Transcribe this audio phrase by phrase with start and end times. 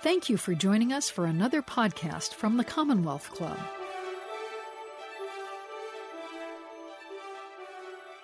[0.00, 3.58] Thank you for joining us for another podcast from the Commonwealth Club.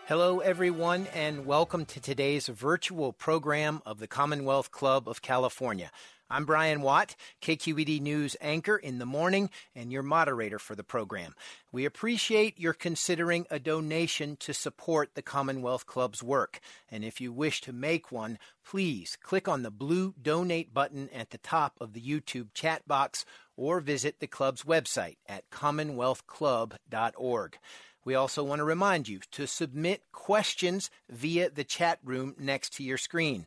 [0.06, 5.90] Hello, everyone, and welcome to today's virtual program of the Commonwealth Club of California.
[6.30, 11.34] I'm Brian Watt, KQED News anchor in the morning and your moderator for the program.
[11.70, 16.60] We appreciate your considering a donation to support the Commonwealth Club's work.
[16.90, 21.28] And if you wish to make one, please click on the blue donate button at
[21.28, 27.58] the top of the YouTube chat box or visit the club's website at commonwealthclub.org.
[28.06, 32.82] We also want to remind you to submit questions via the chat room next to
[32.82, 33.46] your screen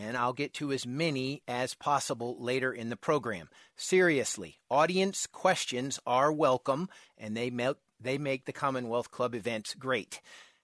[0.00, 3.48] and I'll get to as many as possible later in the program.
[3.76, 10.20] Seriously, audience questions are welcome, and they make, they make the Commonwealth Club events great.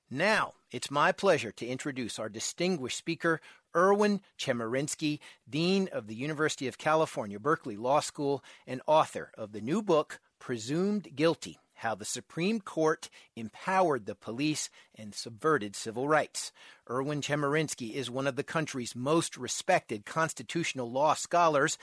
[0.08, 3.40] Now, it's my pleasure to introduce our distinguished speaker,
[3.74, 5.18] Erwin Chemerinsky,
[5.50, 10.20] Dean of the University of California, Berkeley Law School, and author of the new book,
[10.38, 16.50] Presumed Guilty how the Supreme Court empowered the police and subverted civil rights.
[16.90, 21.76] Erwin Chemerinsky is one of the country's most respected constitutional law scholars,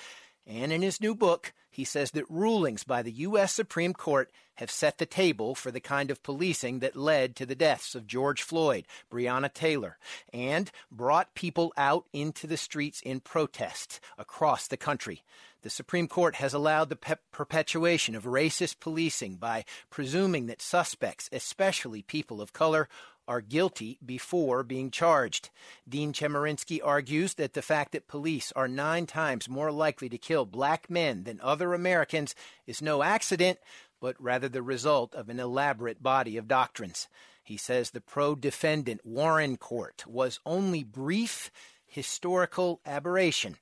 [0.47, 3.53] and in his new book, he says that rulings by the U.S.
[3.53, 7.55] Supreme Court have set the table for the kind of policing that led to the
[7.55, 9.97] deaths of George Floyd, Breonna Taylor,
[10.33, 15.21] and brought people out into the streets in protest across the country.
[15.63, 21.29] The Supreme Court has allowed the pe- perpetuation of racist policing by presuming that suspects,
[21.31, 22.89] especially people of color,
[23.27, 25.51] are guilty before being charged.
[25.87, 30.45] Dean Chemerinsky argues that the fact that police are nine times more likely to kill
[30.45, 32.33] black men than other Americans
[32.65, 33.59] is no accident,
[33.99, 37.07] but rather the result of an elaborate body of doctrines.
[37.43, 41.51] He says the pro defendant Warren Court was only brief
[41.85, 43.57] historical aberration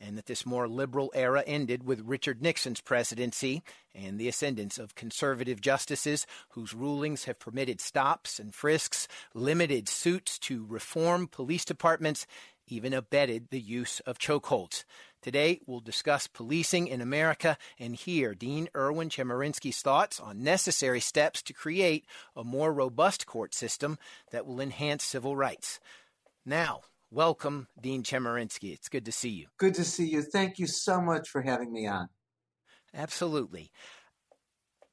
[0.00, 3.62] and that this more liberal era ended with Richard Nixon's presidency
[3.94, 10.38] and the ascendance of conservative justices whose rulings have permitted stops and frisks, limited suits
[10.40, 12.26] to reform police departments,
[12.66, 14.84] even abetted the use of chokeholds.
[15.22, 21.42] Today, we'll discuss policing in America and hear Dean Erwin Chemerinsky's thoughts on necessary steps
[21.42, 23.98] to create a more robust court system
[24.30, 25.78] that will enhance civil rights.
[26.46, 26.80] Now,
[27.12, 28.72] Welcome, Dean Chemerinsky.
[28.72, 29.46] It's good to see you.
[29.58, 30.22] Good to see you.
[30.22, 32.08] Thank you so much for having me on.
[32.94, 33.72] Absolutely.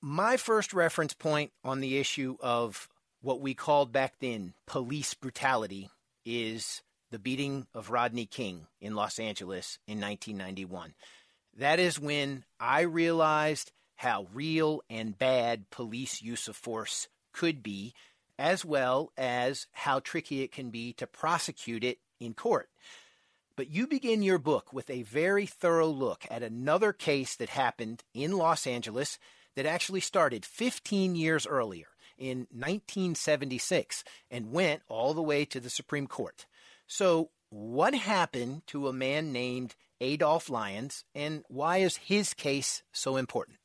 [0.01, 2.89] My first reference point on the issue of
[3.21, 5.89] what we called back then police brutality
[6.25, 10.95] is the beating of Rodney King in Los Angeles in 1991.
[11.55, 17.93] That is when I realized how real and bad police use of force could be,
[18.39, 22.69] as well as how tricky it can be to prosecute it in court.
[23.55, 28.03] But you begin your book with a very thorough look at another case that happened
[28.13, 29.17] in Los Angeles
[29.55, 35.69] that actually started 15 years earlier in 1976 and went all the way to the
[35.69, 36.45] Supreme Court.
[36.85, 43.15] So, what happened to a man named Adolph Lyons, and why is his case so
[43.15, 43.57] important?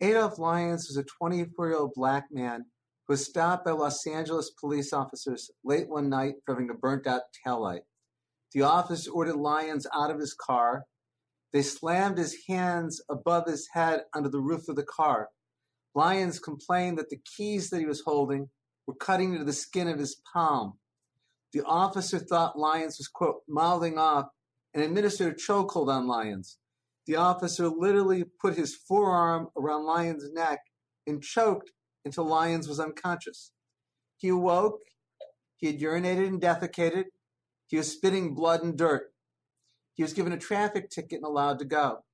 [0.00, 2.66] Adolph Lyons was a 24 year old black man
[3.08, 7.82] was stopped by Los Angeles police officers late one night driving a burnt out taillight.
[8.52, 10.84] The officers ordered Lyons out of his car.
[11.52, 15.28] They slammed his hands above his head under the roof of the car.
[15.94, 18.50] Lyons complained that the keys that he was holding
[18.86, 20.74] were cutting into the skin of his palm.
[21.52, 24.26] The officer thought Lyons was, quote, mouthing off
[24.74, 26.58] and administered a chokehold on Lyons.
[27.06, 30.58] The officer literally put his forearm around Lyons' neck
[31.06, 31.70] and choked
[32.06, 33.52] until Lyons was unconscious.
[34.16, 34.80] He awoke.
[35.56, 37.04] He had urinated and defecated.
[37.66, 39.12] He was spitting blood and dirt.
[39.94, 42.04] He was given a traffic ticket and allowed to go.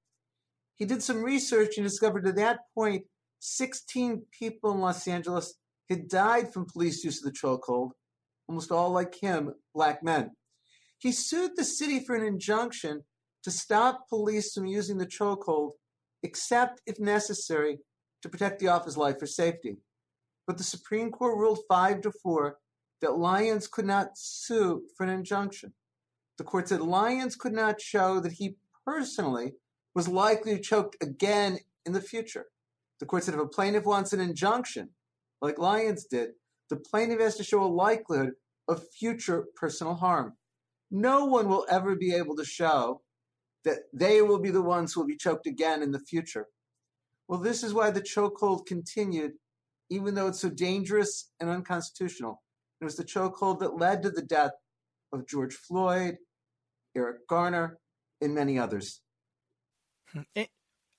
[0.76, 3.04] He did some research and discovered at that point
[3.40, 5.54] 16 people in Los Angeles
[5.90, 7.90] had died from police use of the chokehold,
[8.48, 10.30] almost all like him, black men.
[10.98, 13.02] He sued the city for an injunction
[13.42, 15.72] to stop police from using the chokehold,
[16.22, 17.78] except if necessary
[18.22, 19.78] to protect the officer's life or safety.
[20.46, 22.58] But the Supreme Court ruled 5 to 4
[23.00, 25.72] that Lyons could not sue for an injunction.
[26.38, 29.54] The court said Lyons could not show that he personally
[29.94, 32.46] was likely to choke again in the future.
[33.00, 34.90] The court said if a plaintiff wants an injunction,
[35.40, 36.30] like Lyons did,
[36.70, 38.32] the plaintiff has to show a likelihood
[38.68, 40.34] of future personal harm.
[40.90, 43.02] No one will ever be able to show
[43.64, 46.48] that they will be the ones who will be choked again in the future.
[47.28, 49.32] Well, this is why the chokehold continued,
[49.92, 52.42] even though it's so dangerous and unconstitutional.
[52.80, 54.52] It was the chokehold that led to the death
[55.12, 56.16] of George Floyd,
[56.96, 57.78] Eric Garner,
[58.22, 59.02] and many others.
[60.12, 60.22] Hmm.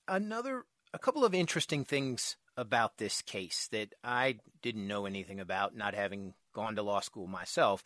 [0.06, 5.74] Another, a couple of interesting things about this case that I didn't know anything about,
[5.74, 7.82] not having gone to law school myself.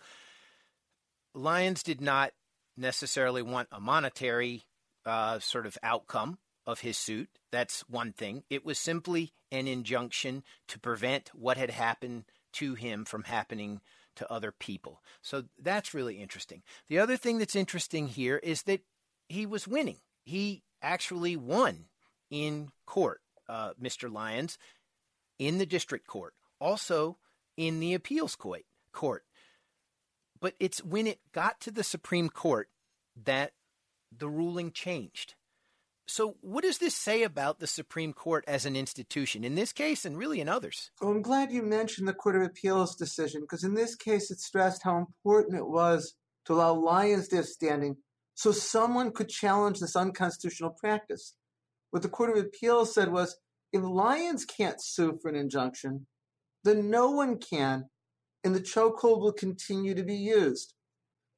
[1.35, 2.33] Lyons did not
[2.77, 4.65] necessarily want a monetary
[5.07, 6.39] uh, sort of outcome
[6.69, 7.31] of his suit.
[7.51, 8.45] That's one thing.
[8.51, 13.81] It was simply an injunction to prevent what had happened to him from happening
[14.17, 15.01] to other people.
[15.23, 16.63] So that's really interesting.
[16.91, 18.83] The other thing that's interesting here is that
[19.31, 20.01] he was winning.
[20.25, 21.87] He actually won
[22.31, 24.13] in court, uh, Mr.
[24.13, 24.59] Lyons,
[25.39, 27.17] in the district court, also
[27.57, 28.65] in the appeals court.
[28.93, 29.25] Court,
[30.41, 32.69] but it's when it got to the Supreme Court
[33.25, 33.53] that
[34.17, 35.35] the ruling changed.
[36.11, 40.07] So, what does this say about the Supreme Court as an institution in this case
[40.07, 40.91] and really in others?
[41.03, 44.41] Well, I'm glad you mentioned the Court of Appeals decision because in this case it
[44.41, 46.15] stressed how important it was
[46.47, 47.99] to allow to have standing
[48.35, 51.35] so someone could challenge this unconstitutional practice.
[51.91, 53.37] What the Court of Appeals said was
[53.75, 56.07] if Lyons can't sue for an injunction,
[56.65, 57.91] then no one can,
[58.43, 60.73] and the chokehold will continue to be used.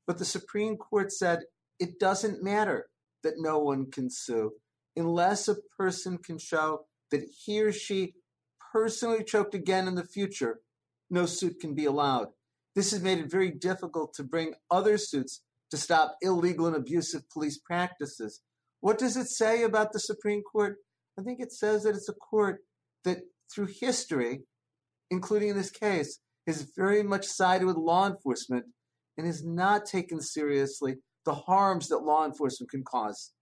[0.07, 1.41] But the Supreme Court said
[1.81, 2.87] it doesn't matter
[3.25, 4.53] that no one can sue
[4.97, 8.15] unless a person can show that he or she
[8.73, 10.61] personally choked again in the future.
[11.11, 12.29] No suit can be allowed.
[12.75, 17.29] This has made it very difficult to bring other suits to stop illegal and abusive
[17.31, 18.41] police practices.
[18.81, 20.77] What does it say about the Supreme Court?
[21.19, 22.61] I think it says that it's a court
[23.05, 23.19] that,
[23.53, 24.45] through history,
[25.11, 28.67] including in this case, has very much sided with law enforcement
[29.19, 30.97] and has not taken seriously
[31.27, 33.33] the harms that law enforcement can cause.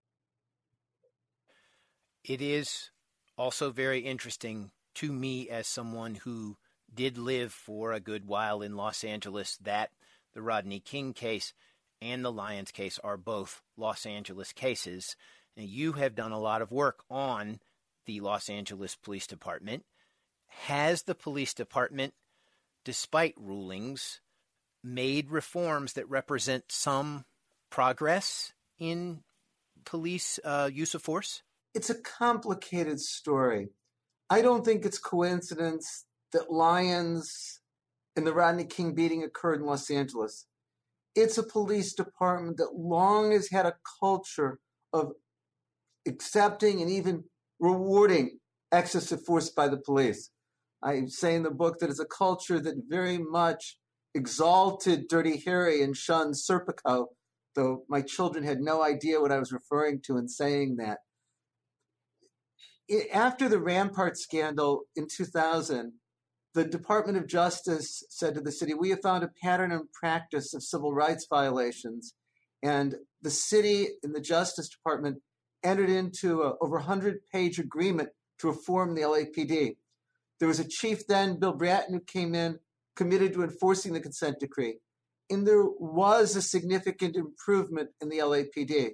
[2.29, 2.91] It is
[3.39, 6.59] also very interesting to me as someone who
[6.95, 9.93] did live for a good while in Los Angeles that
[10.35, 11.55] the Rodney King case
[12.03, 15.17] and the Lyons case are both Los Angeles cases.
[15.57, 17.61] And you have done a lot of work on
[18.05, 19.87] the Los Angeles Police Department.
[20.49, 22.13] Has the police department,
[22.85, 24.21] despite rulings,
[24.85, 27.25] made reforms that represent some
[27.71, 29.23] progress in
[29.87, 31.43] police uh, use of force?
[31.79, 33.69] It's a complicated story.
[34.29, 37.61] I don't think it's coincidence that Lyons
[38.17, 40.47] and the Rodney King beating occurred in Los Angeles.
[41.15, 44.59] It's a police department that long has had a culture
[44.93, 45.13] of
[46.05, 47.23] accepting and even
[47.61, 48.41] rewarding
[48.73, 50.31] excessive force by the police.
[50.83, 53.79] I say in the book that it's a culture that very much
[54.17, 57.07] exalted Dirty Harry and shunned Serpico,
[57.55, 60.99] though my children had no idea what I was referring to in saying that.
[62.89, 65.93] It, after the Rampart scandal in 2000,
[66.55, 70.55] the Department of Justice said to the city, We have found a pattern and practice
[70.55, 72.15] of civil rights violations.
[72.63, 75.19] And the city and the Justice Department
[75.63, 78.09] entered into an over 100 page agreement
[78.39, 79.77] to reform the LAPD.
[80.39, 82.59] There was a chief then, Bill Bratton, who came in
[82.97, 84.79] committed to enforcing the consent decree.
[85.31, 88.93] And there was a significant improvement in the LAPD.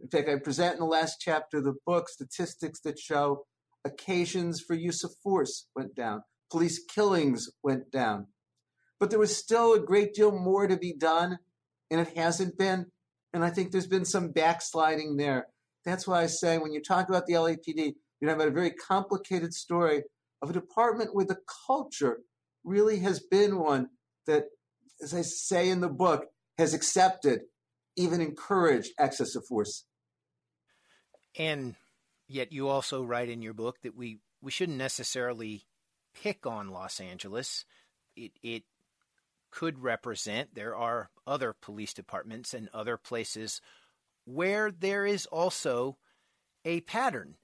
[0.00, 3.44] In fact, I present in the last chapter of the book statistics that show
[3.84, 8.28] occasions for use of force went down, police killings went down.
[9.00, 11.38] But there was still a great deal more to be done,
[11.90, 12.86] and it hasn't been.
[13.32, 15.46] And I think there's been some backsliding there.
[15.84, 19.52] That's why I say when you talk about the LAPD, you have a very complicated
[19.52, 20.04] story
[20.40, 22.20] of a department where the culture
[22.62, 23.88] really has been one
[24.26, 24.44] that,
[25.02, 26.26] as I say in the book,
[26.58, 27.40] has accepted,
[27.96, 29.84] even encouraged excessive force.
[31.38, 31.74] And
[32.28, 35.64] yet, you also write in your book that we, we shouldn't necessarily
[36.14, 37.64] pick on Los Angeles.
[38.16, 38.64] It, it
[39.50, 43.60] could represent, there are other police departments and other places
[44.24, 45.96] where there is also
[46.64, 47.36] a pattern,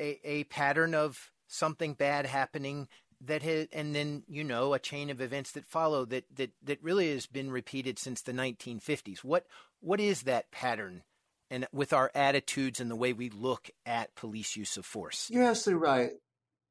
[0.00, 2.88] a, a pattern of something bad happening
[3.20, 6.82] that had, and then you know a chain of events that follow that that that
[6.82, 9.18] really has been repeated since the 1950s.
[9.18, 9.46] What
[9.80, 11.02] what is that pattern?
[11.52, 15.28] And with our attitudes and the way we look at police use of force.
[15.30, 16.10] You're absolutely right.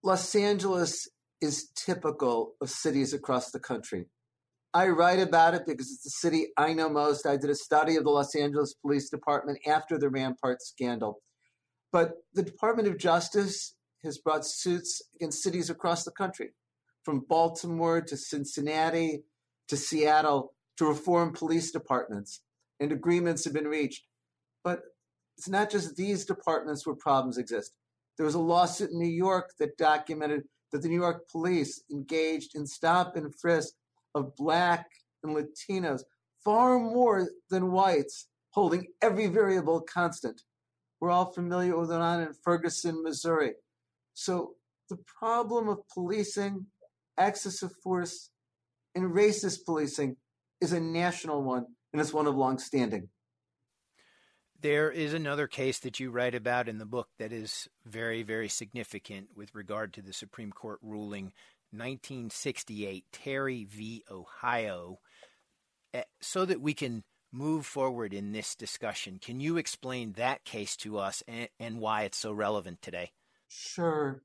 [0.03, 1.07] Los Angeles
[1.39, 4.07] is typical of cities across the country.
[4.73, 7.27] I write about it because it's the city I know most.
[7.27, 11.21] I did a study of the Los Angeles Police Department after the Rampart scandal.
[11.91, 16.53] But the Department of Justice has brought suits against cities across the country,
[17.03, 19.25] from Baltimore to Cincinnati
[19.67, 22.41] to Seattle, to reform police departments,
[22.79, 24.05] and agreements have been reached.
[24.63, 24.81] But
[25.37, 27.73] it's not just these departments where problems exist.
[28.17, 32.55] There was a lawsuit in New York that documented that the New York police engaged
[32.55, 33.73] in stop and frisk
[34.15, 34.87] of black
[35.23, 36.01] and Latinos
[36.43, 40.41] far more than whites, holding every variable constant.
[40.99, 43.53] We're all familiar with what on in Ferguson, Missouri.
[44.13, 44.55] So
[44.89, 46.67] the problem of policing,
[47.17, 48.29] excessive force,
[48.93, 50.17] and racist policing
[50.59, 53.09] is a national one, and it's one of long standing.
[54.61, 58.47] There is another case that you write about in the book that is very, very
[58.47, 61.33] significant with regard to the Supreme Court ruling
[61.71, 64.03] 1968, Terry v.
[64.11, 64.99] Ohio.
[65.95, 70.75] Eh, so that we can move forward in this discussion, can you explain that case
[70.75, 73.11] to us and, and why it's so relevant today?
[73.47, 74.21] Sure.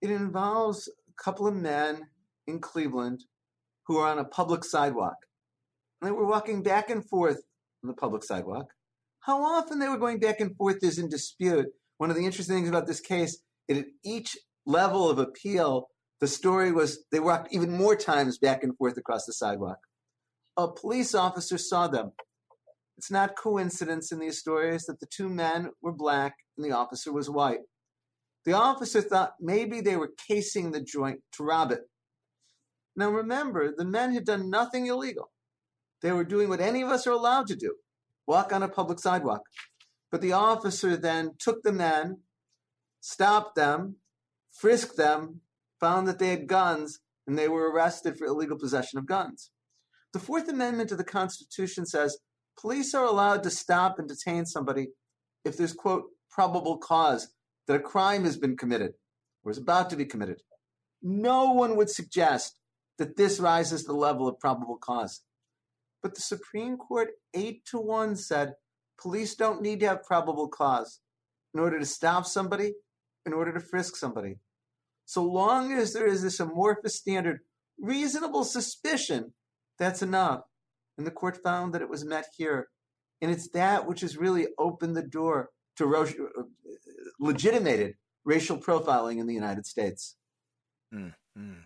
[0.00, 2.06] It involves a couple of men
[2.46, 3.24] in Cleveland
[3.86, 5.16] who are on a public sidewalk.
[6.00, 7.42] And they were walking back and forth
[7.82, 8.72] on the public sidewalk.
[9.24, 11.68] How often they were going back and forth is in dispute.
[11.96, 13.38] One of the interesting things about this case
[13.68, 15.88] is at each level of appeal,
[16.20, 19.78] the story was they walked even more times back and forth across the sidewalk.
[20.58, 22.12] A police officer saw them.
[22.98, 27.10] It's not coincidence in these stories that the two men were black and the officer
[27.10, 27.60] was white.
[28.44, 31.80] The officer thought maybe they were casing the joint to rob it.
[32.94, 35.30] Now remember, the men had done nothing illegal.
[36.02, 37.74] They were doing what any of us are allowed to do
[38.26, 39.42] walk on a public sidewalk.
[40.10, 42.20] But the officer then took the men,
[43.00, 43.96] stopped them,
[44.52, 45.40] frisked them,
[45.80, 49.50] found that they had guns, and they were arrested for illegal possession of guns.
[50.12, 52.18] The Fourth Amendment of the Constitution says
[52.60, 54.88] police are allowed to stop and detain somebody
[55.44, 57.28] if there's, quote, probable cause
[57.66, 58.92] that a crime has been committed
[59.42, 60.40] or is about to be committed.
[61.02, 62.56] No one would suggest
[62.98, 65.22] that this rises to the level of probable cause.
[66.04, 68.52] But the Supreme Court, eight to one, said
[69.00, 71.00] police don't need to have probable cause
[71.54, 72.74] in order to stop somebody,
[73.24, 74.36] in order to frisk somebody.
[75.06, 77.40] So long as there is this amorphous standard,
[77.80, 79.32] reasonable suspicion,
[79.78, 80.42] that's enough.
[80.98, 82.68] And the court found that it was met here.
[83.22, 86.06] And it's that which has really opened the door to ro-
[87.18, 87.94] legitimated
[88.26, 90.16] racial profiling in the United States.
[90.94, 91.60] Mm-hmm.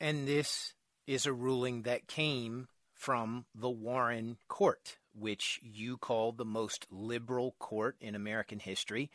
[0.00, 0.74] And this
[1.06, 2.66] is a ruling that came
[3.04, 9.10] from the Warren Court, which you call the most liberal court in American history.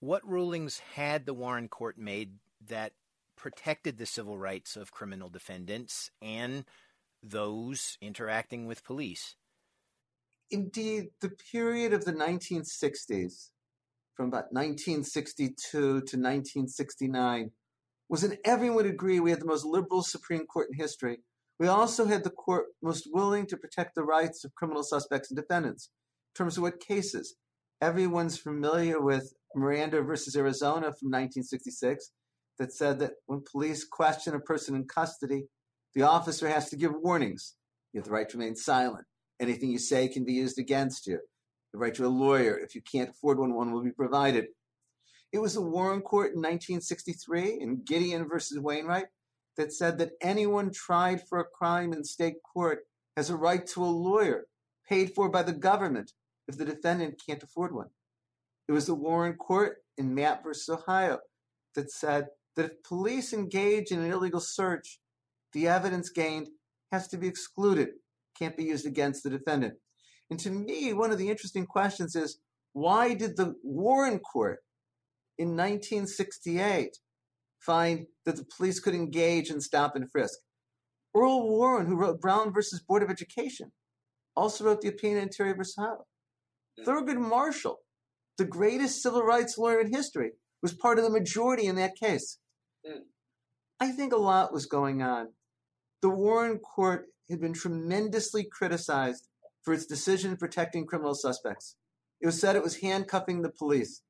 [0.00, 2.34] What rulings had the Warren Court made
[2.68, 2.92] that
[3.34, 6.66] protected the civil rights of criminal defendants and
[7.22, 9.36] those interacting with police?
[10.50, 13.48] Indeed, the period of the 1960s,
[14.14, 17.52] from about 1962 to 1969,
[18.10, 21.20] was an everyone agree we had the most liberal Supreme Court in history.
[21.58, 25.36] We also had the court most willing to protect the rights of criminal suspects and
[25.36, 25.90] defendants.
[26.34, 27.36] In terms of what cases,
[27.80, 32.10] everyone's familiar with Miranda versus Arizona from 1966
[32.58, 35.46] that said that when police question a person in custody,
[35.94, 37.54] the officer has to give warnings.
[37.92, 39.06] You have the right to remain silent.
[39.40, 41.20] Anything you say can be used against you.
[41.72, 42.58] The right to a lawyer.
[42.58, 44.46] If you can't afford one, one will be provided.
[45.32, 49.06] It was the Warren Court in 1963 in Gideon versus Wainwright
[49.56, 52.80] that said that anyone tried for a crime in state court
[53.16, 54.46] has a right to a lawyer
[54.88, 56.12] paid for by the government
[56.48, 57.88] if the defendant can't afford one.
[58.68, 61.18] It was the Warren Court in Mapp versus Ohio
[61.74, 65.00] that said that if police engage in an illegal search,
[65.52, 66.48] the evidence gained
[66.92, 67.88] has to be excluded,
[68.38, 69.74] can't be used against the defendant.
[70.30, 72.38] And to me, one of the interesting questions is
[72.72, 74.60] why did the Warren Court
[75.38, 76.98] in 1968
[77.60, 80.38] find that the police could engage and stop and frisk?
[81.14, 83.72] Earl Warren, who wrote Brown versus Board of Education,
[84.36, 86.04] also wrote the opinion in Terry versus Ohio.
[86.84, 87.78] Thurgood Marshall,
[88.36, 92.38] the greatest civil rights lawyer in history, was part of the majority in that case.
[93.78, 95.28] I think a lot was going on.
[96.02, 99.28] The Warren Court had been tremendously criticized
[99.62, 101.76] for its decision protecting criminal suspects.
[102.20, 104.02] It was said it was handcuffing the police.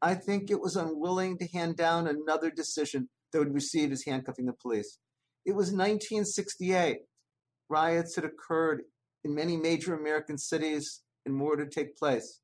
[0.00, 4.46] I think it was unwilling to hand down another decision that would receive as handcuffing
[4.46, 4.98] the police.
[5.44, 6.98] It was 1968.
[7.68, 8.82] Riots had occurred
[9.24, 12.40] in many major American cities and more to take place.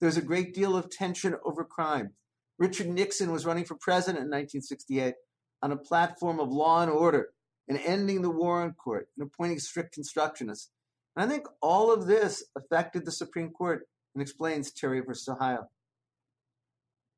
[0.00, 2.10] There was a great deal of tension over crime.
[2.58, 5.14] Richard Nixon was running for president in 1968
[5.62, 7.30] on a platform of law and order
[7.68, 10.68] and ending the war Warren Court and appointing strict constructionists.
[11.16, 15.68] And I think all of this affected the Supreme Court and explains Terry versus Ohio.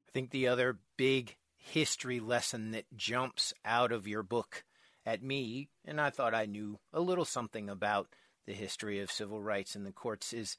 [0.09, 1.37] I think the other big
[1.69, 4.65] history lesson that jumps out of your book
[5.07, 8.09] at me, and I thought I knew a little something about
[8.47, 10.57] the history of civil rights in the courts, is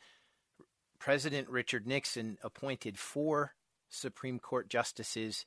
[0.99, 3.53] President Richard Nixon appointed four
[3.89, 5.45] Supreme Court justices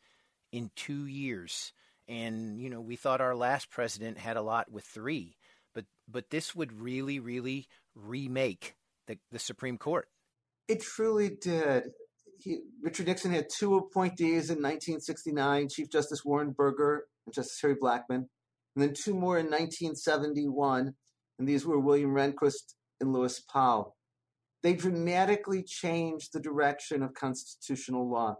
[0.50, 1.72] in two years.
[2.08, 5.36] And, you know, we thought our last president had a lot with three,
[5.74, 8.74] but but this would really, really remake
[9.06, 10.08] the, the Supreme Court.
[10.68, 11.84] It truly did.
[12.42, 17.76] He, Richard Nixon had two appointees in 1969 Chief Justice Warren Burger and Justice Harry
[17.76, 18.28] Blackmun, and
[18.76, 20.94] then two more in 1971,
[21.38, 23.96] and these were William Rehnquist and Lewis Powell.
[24.62, 28.36] They dramatically changed the direction of constitutional law.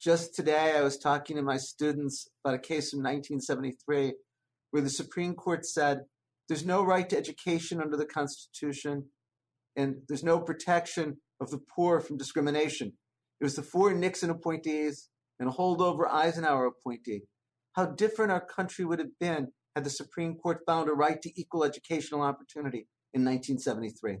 [0.00, 4.14] Just today, I was talking to my students about a case from 1973
[4.70, 6.02] where the Supreme Court said
[6.48, 9.06] there's no right to education under the Constitution
[9.74, 12.92] and there's no protection of the poor from discrimination.
[13.40, 17.22] It was the four Nixon appointees and a holdover Eisenhower appointee.
[17.72, 21.40] How different our country would have been had the Supreme Court found a right to
[21.40, 24.18] equal educational opportunity in 1973.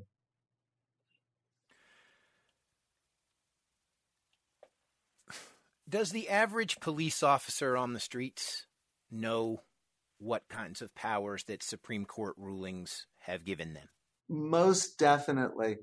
[5.88, 8.66] Does the average police officer on the streets
[9.10, 9.62] know
[10.18, 13.88] what kinds of powers that Supreme Court rulings have given them?
[14.28, 15.76] Most definitely.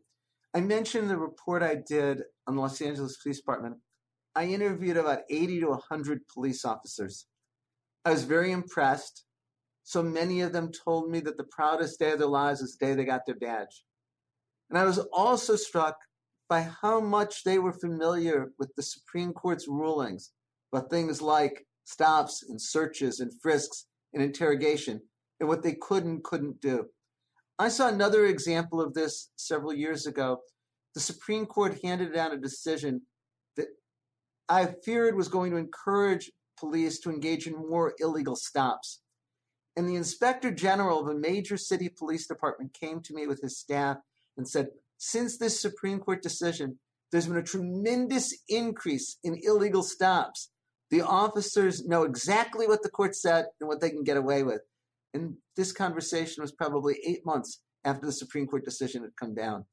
[0.56, 3.78] I mentioned the report I did on the Los Angeles Police Department.
[4.36, 7.26] I interviewed about 80 to 100 police officers.
[8.06, 9.26] I was very impressed.
[9.84, 12.86] So many of them told me that the proudest day of their lives was the
[12.86, 13.84] day they got their badge.
[14.70, 15.98] And I was also struck
[16.50, 20.32] by how much they were familiar with the Supreme Court's rulings
[20.72, 25.02] about things like stops and searches and frisks and interrogation
[25.40, 26.86] and what they could and couldn't do.
[27.64, 30.42] I saw another example of this several years ago.
[30.96, 33.04] The Supreme Court handed down a decision
[33.56, 33.68] that
[34.50, 36.30] I feared was going to encourage
[36.60, 39.00] police to engage in more illegal stops.
[39.78, 43.58] And the inspector general of a major city police department came to me with his
[43.58, 43.96] staff
[44.36, 44.68] and said,
[44.98, 46.80] Since this Supreme Court decision,
[47.14, 50.50] there's been a tremendous increase in illegal stops.
[50.90, 54.64] The officers know exactly what the court said and what they can get away with.
[55.14, 59.66] And this conversation was probably eight months after the Supreme Court decision had come down.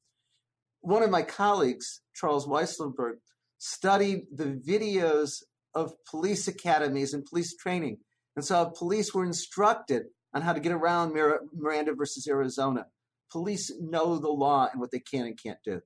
[0.81, 3.15] One of my colleagues, Charles Weisselberg,
[3.57, 7.97] studied the videos of police academies and police training
[8.35, 11.13] and saw police were instructed on how to get around
[11.53, 12.85] Miranda versus Arizona.
[13.31, 15.81] Police know the law and what they can and can't do.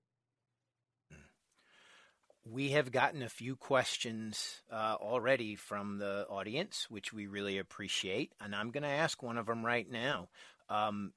[2.47, 8.33] We have gotten a few questions uh, already from the audience, which we really appreciate.
[8.39, 10.29] And I'm going to ask one of them right now.
[10.69, 11.13] Um,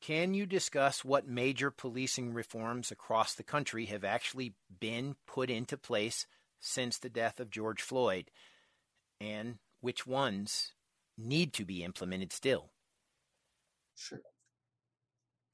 [0.00, 5.76] can you discuss what major policing reforms across the country have actually been put into
[5.76, 6.26] place
[6.60, 8.30] since the death of George Floyd?
[9.20, 10.72] And which ones
[11.18, 12.70] need to be implemented still?
[13.96, 14.20] Sure.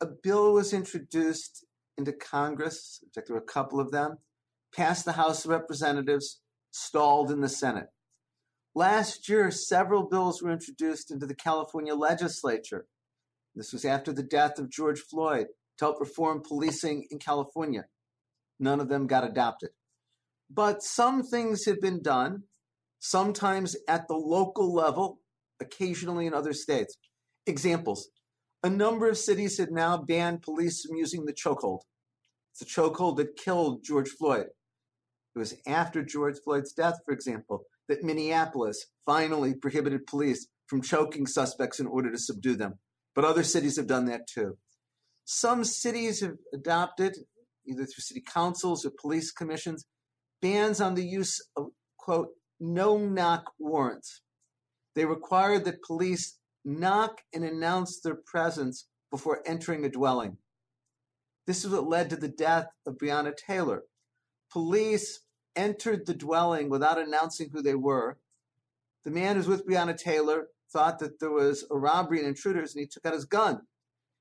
[0.02, 1.64] A bill was introduced
[1.96, 4.18] into Congress, in fact, there were a couple of them
[4.74, 7.88] passed the House of Representatives, stalled in the Senate.
[8.74, 12.86] Last year, several bills were introduced into the California legislature.
[13.54, 17.86] This was after the death of George Floyd to help reform policing in California.
[18.60, 19.70] None of them got adopted.
[20.48, 22.44] But some things have been done,
[23.00, 25.20] sometimes at the local level,
[25.60, 26.96] occasionally in other states.
[27.46, 28.10] Examples
[28.62, 31.80] a number of cities have now banned police from using the chokehold.
[32.52, 34.48] It's a chokehold that killed George Floyd.
[35.34, 41.26] It was after George Floyd's death, for example, that Minneapolis finally prohibited police from choking
[41.26, 42.78] suspects in order to subdue them.
[43.14, 44.58] But other cities have done that too.
[45.24, 47.16] Some cities have adopted,
[47.66, 49.84] either through city councils or police commissions,
[50.42, 54.22] bans on the use of, quote, no knock warrants.
[54.94, 60.36] They require that police knock and announce their presence before entering a dwelling.
[61.46, 63.82] This is what led to the death of Breonna Taylor,
[64.52, 65.20] Police
[65.56, 68.18] entered the dwelling without announcing who they were.
[69.04, 72.74] The man who was with Breonna Taylor thought that there was a robbery and intruders,
[72.74, 73.62] and he took out his gun.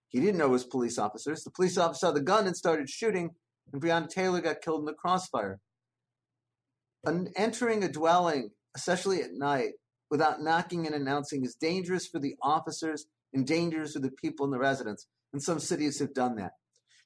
[0.07, 1.43] He didn't know it was police officers.
[1.43, 3.35] The police officer saw the gun and started shooting,
[3.71, 5.59] and Breonna Taylor got killed in the crossfire.
[7.35, 9.73] Entering a dwelling, especially at night,
[10.09, 14.51] without knocking and announcing is dangerous for the officers and dangerous for the people in
[14.51, 15.05] the residence.
[15.31, 16.53] And some cities have done that.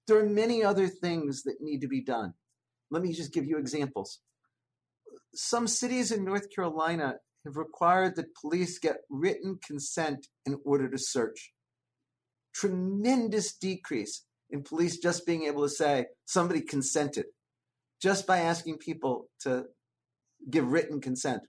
[0.08, 2.34] There are many other things that need to be done.
[2.94, 4.20] Let me just give you examples.
[5.34, 10.98] Some cities in North Carolina have required that police get written consent in order to
[11.00, 11.54] search.
[12.54, 17.26] Tremendous decrease in police just being able to say somebody consented
[18.00, 19.64] just by asking people to
[20.52, 21.42] give written consent.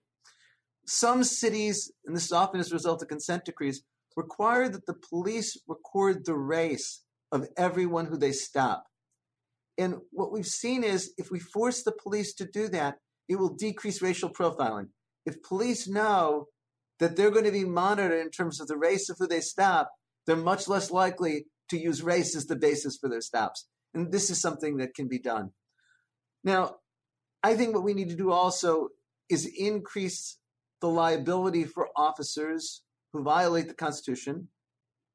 [0.87, 3.83] Some cities, and this is often as a result of consent decrees,
[4.17, 8.87] require that the police record the race of everyone who they stop.
[9.77, 13.55] And what we've seen is if we force the police to do that, it will
[13.55, 14.89] decrease racial profiling.
[15.27, 16.47] If police know
[17.01, 19.91] that they're going to be monitored in terms of the race of who they stop,
[20.27, 23.67] they're much less likely to use race as the basis for their stops.
[23.95, 25.51] And this is something that can be done.
[26.43, 26.77] Now,
[27.43, 28.89] I think what we need to do also
[29.29, 30.39] is increase
[30.81, 32.83] the liability for officers
[33.13, 34.49] who violate the Constitution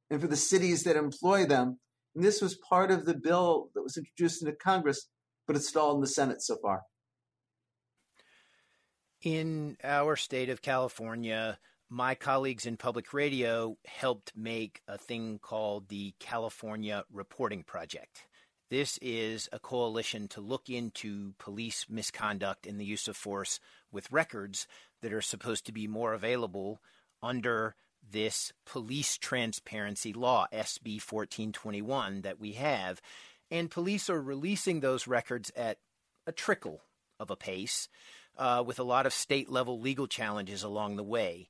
[0.09, 1.79] and for the cities that employ them.
[2.19, 5.07] And this was part of the bill that was introduced into Congress,
[5.47, 6.81] but it's stalled in the Senate so far.
[9.21, 11.57] In our state of California,
[11.89, 18.25] my colleagues in public radio helped make a thing called the California Reporting Project.
[18.69, 23.61] This is a coalition to look into police misconduct and the use of force
[23.93, 24.67] with records
[25.01, 26.81] that are supposed to be more available
[27.23, 27.77] under
[28.11, 33.01] this police transparency law, SB 1421, that we have.
[33.51, 35.79] And police are releasing those records at
[36.27, 36.81] a trickle
[37.19, 37.89] of a pace,
[38.37, 41.49] uh, with a lot of state level legal challenges along the way.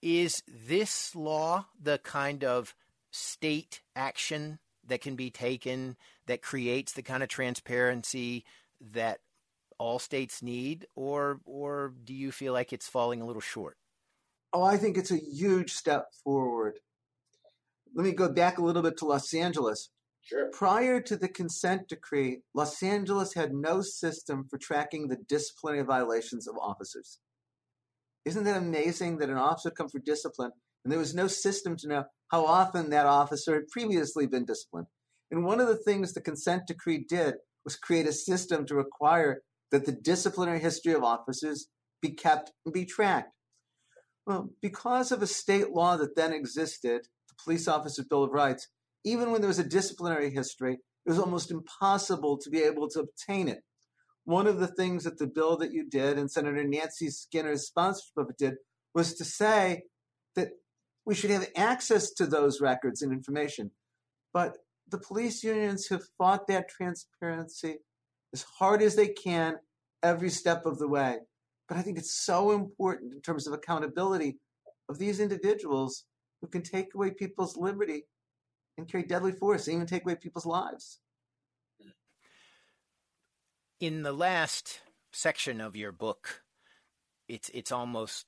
[0.00, 2.74] Is this law the kind of
[3.10, 8.44] state action that can be taken that creates the kind of transparency
[8.80, 9.20] that
[9.78, 13.76] all states need, or or do you feel like it's falling a little short?
[14.52, 16.78] Oh, I think it's a huge step forward.
[17.94, 19.90] Let me go back a little bit to Los Angeles.
[20.22, 20.50] Sure.
[20.52, 26.46] Prior to the consent decree, Los Angeles had no system for tracking the disciplinary violations
[26.46, 27.18] of officers.
[28.24, 30.52] Isn't that amazing that an officer come for discipline
[30.84, 34.86] and there was no system to know how often that officer had previously been disciplined?
[35.30, 37.34] And one of the things the consent decree did
[37.64, 41.68] was create a system to require that the disciplinary history of officers
[42.00, 43.32] be kept and be tracked.
[44.26, 48.68] Well, because of a state law that then existed, the Police Officer Bill of Rights,
[49.04, 53.00] even when there was a disciplinary history, it was almost impossible to be able to
[53.00, 53.62] obtain it.
[54.24, 58.16] One of the things that the bill that you did and Senator Nancy Skinner's sponsorship
[58.16, 58.54] of it did
[58.94, 59.82] was to say
[60.36, 60.50] that
[61.04, 63.72] we should have access to those records and information.
[64.32, 64.58] But
[64.88, 67.78] the police unions have fought that transparency
[68.32, 69.56] as hard as they can
[70.02, 71.18] every step of the way.
[71.72, 74.36] But I think it's so important in terms of accountability
[74.90, 76.04] of these individuals
[76.42, 78.04] who can take away people's liberty
[78.76, 80.98] and carry deadly force, and even take away people's lives.
[83.80, 84.80] In the last
[85.12, 86.42] section of your book,
[87.26, 88.26] it's it's almost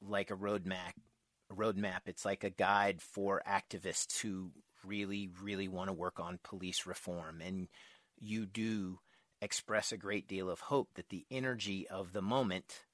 [0.00, 0.92] like a roadmap.
[1.50, 2.02] A roadmap.
[2.06, 4.52] It's like a guide for activists who
[4.84, 7.66] really, really want to work on police reform, and
[8.20, 9.00] you do
[9.44, 12.84] express a great deal of hope that the energy of the moment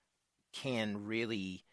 [0.52, 1.64] can really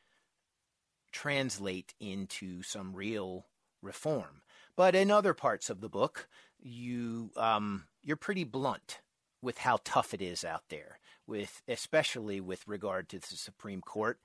[1.11, 3.45] translate into some real
[3.81, 4.41] reform.
[4.75, 6.27] But in other parts of the book,
[6.61, 8.99] you um, you're pretty blunt
[9.41, 14.19] with how tough it is out there, with especially with regard to the Supreme Court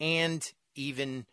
[0.00, 1.26] and even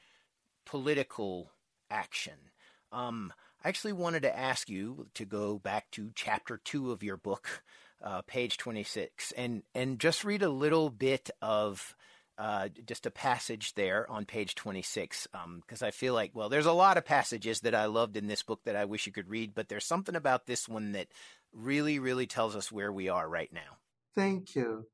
[0.66, 1.52] political
[1.90, 2.52] action.
[2.92, 3.34] Um,
[3.64, 7.64] I actually wanted to ask you to go back to chapter two of your book,
[8.04, 11.96] uh, page 26, and, and just read a little bit of
[12.38, 15.28] uh, just a passage there on page 26
[15.62, 18.28] because um, I feel like, well, there's a lot of passages that I loved in
[18.28, 21.08] this book that I wish you could read, but there's something about this one that
[21.54, 23.78] really, really tells us where we are right now.
[24.16, 24.86] Thank you.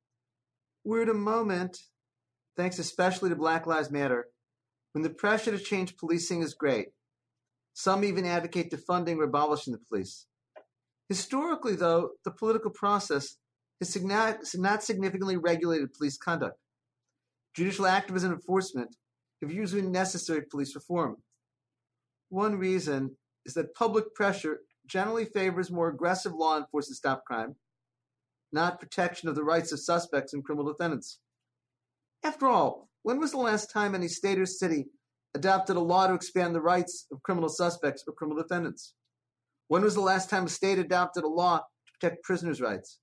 [0.84, 1.80] We're at a moment,
[2.56, 4.28] thanks especially to Black Lives Matter,
[4.94, 6.90] when the pressure to change policing is great.
[7.74, 10.28] Some even advocate defunding or abolishing the police.
[11.12, 13.36] Historically, though, the political process
[13.82, 16.56] has not significantly regulated police conduct.
[17.54, 18.96] Judicial activism and enforcement
[19.42, 21.18] have usually necessary police reform.
[22.30, 27.58] One reason is that public pressure generally favors more aggressive law enforcement to stop crime,
[28.54, 31.20] not protection of the rights of suspects and criminal defendants.
[32.24, 34.86] After all, when was the last time any state or city
[35.36, 38.94] adopted a law to expand the rights of criminal suspects or criminal defendants?
[39.72, 43.00] When was the last time a state adopted a law to protect prisoners' rights?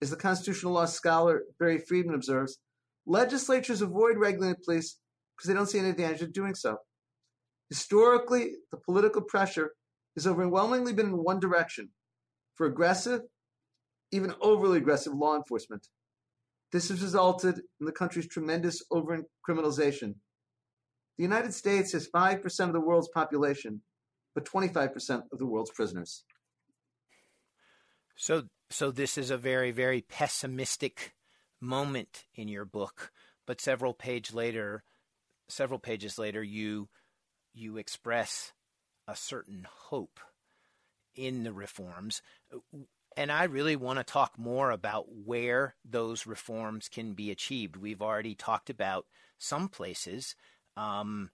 [0.00, 2.60] As the constitutional law scholar Barry Friedman observes,
[3.04, 4.96] legislatures avoid regulating police
[5.36, 6.78] because they don't see any advantage of doing so.
[7.68, 9.72] Historically, the political pressure
[10.14, 11.90] has overwhelmingly been in one direction
[12.54, 13.20] for aggressive,
[14.12, 15.88] even overly aggressive law enforcement.
[16.72, 20.14] This has resulted in the country's tremendous over criminalization.
[21.18, 23.82] The United States has 5% of the world's population,
[24.36, 26.22] but 25% of the world's prisoners.
[28.16, 31.14] So, so this is a very, very pessimistic
[31.58, 33.12] moment in your book,
[33.46, 34.84] but several page later,
[35.48, 36.90] several pages later, you
[37.54, 38.52] you express
[39.08, 40.20] a certain hope
[41.14, 42.20] in the reforms.
[43.16, 47.76] And I really want to talk more about where those reforms can be achieved.
[47.76, 49.06] We've already talked about
[49.38, 50.36] some places,
[50.76, 51.30] um,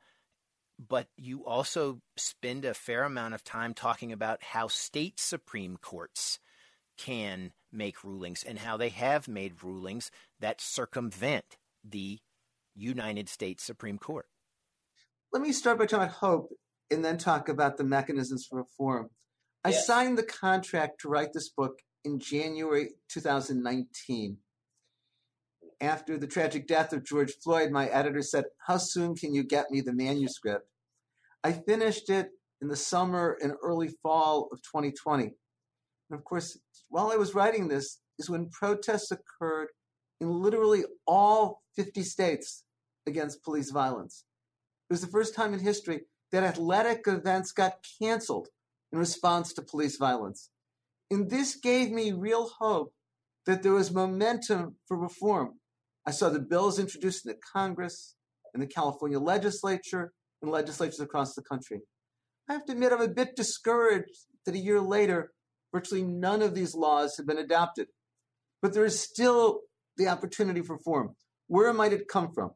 [0.88, 6.38] but you also spend a fair amount of time talking about how state Supreme Courts
[6.96, 12.18] can make rulings and how they have made rulings that circumvent the
[12.74, 14.26] United States Supreme Court.
[15.32, 16.50] Let me start by talking about hope
[16.90, 19.08] and then talk about the mechanisms for reform.
[19.64, 19.86] I yes.
[19.86, 24.38] signed the contract to write this book in January 2019.
[25.80, 29.70] After the tragic death of George Floyd, my editor said, How soon can you get
[29.70, 30.66] me the manuscript?
[31.44, 35.24] I finished it in the summer and early fall of 2020.
[35.24, 39.68] And of course, while I was writing this, is when protests occurred
[40.20, 42.64] in literally all 50 states
[43.06, 44.24] against police violence.
[44.88, 48.48] It was the first time in history that athletic events got canceled
[48.92, 50.50] in response to police violence.
[51.10, 52.92] And this gave me real hope
[53.46, 55.54] that there was momentum for reform.
[56.06, 58.14] I saw the bills introduced in the Congress,
[58.54, 61.80] in the California legislature, and legislatures across the country.
[62.48, 65.32] I have to admit, I'm a bit discouraged that a year later,
[65.72, 67.86] virtually none of these laws have been adopted.
[68.60, 69.60] But there is still
[69.96, 71.14] the opportunity for reform.
[71.46, 72.50] Where might it come from?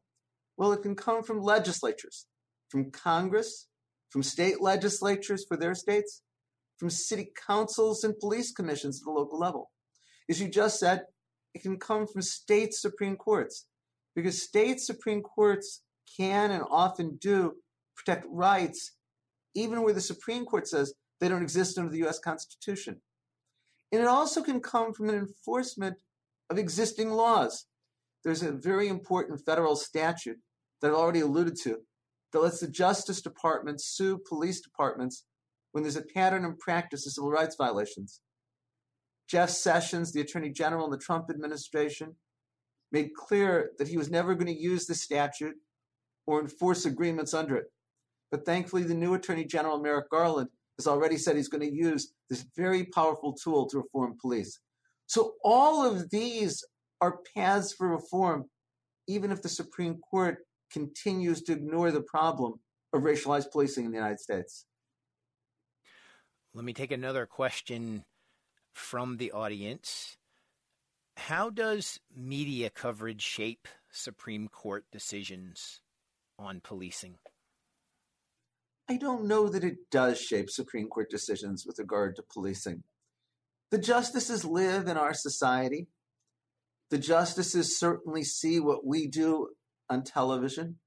[0.57, 2.27] Well, it can come from legislatures,
[2.68, 3.68] from Congress,
[4.11, 6.22] from state legislatures for their states,
[6.79, 9.70] from city councils and police commissions at the local level.
[10.29, 11.03] As you just said,
[11.55, 13.66] it can come from state Supreme Courts
[14.14, 15.83] because state Supreme Courts
[16.16, 17.55] can and often do
[17.97, 18.93] protect rights,
[19.55, 23.01] even where the Supreme Court says they don't exist under the US Constitution.
[23.93, 25.97] And it also can come from an enforcement
[26.51, 27.67] of existing laws.
[28.25, 30.39] There's a very important federal statute
[30.83, 31.79] that I already alluded to
[32.33, 35.25] that lets the Justice Department sue police departments
[35.73, 38.21] when there's a pattern and practice of civil rights violations.
[39.29, 42.17] Jeff Sessions, the Attorney General in the Trump administration,
[42.93, 45.57] made clear that he was never going to use the statute
[46.27, 47.67] or enforce agreements under it.
[48.31, 52.12] But thankfully, the new Attorney General, Merrick Garland, has already said he's going to use
[52.29, 54.59] this very powerful tool to reform police.
[55.07, 56.65] So all of these
[57.01, 58.47] are paths for reform,
[59.07, 60.39] even if the Supreme Court
[60.73, 62.55] continues to ignore the problem
[62.93, 64.67] of racialized policing in the United States.
[66.55, 68.05] Let me take another question
[68.75, 70.17] from the audience.
[71.17, 75.81] How does media coverage shape Supreme Court decisions
[76.39, 77.17] on policing?
[78.88, 82.85] I don't know that it does shape Supreme Court decisions with regard to policing.
[83.70, 85.88] The justices live in our society.
[86.90, 89.49] The justices certainly see what we do
[89.90, 90.79] on television.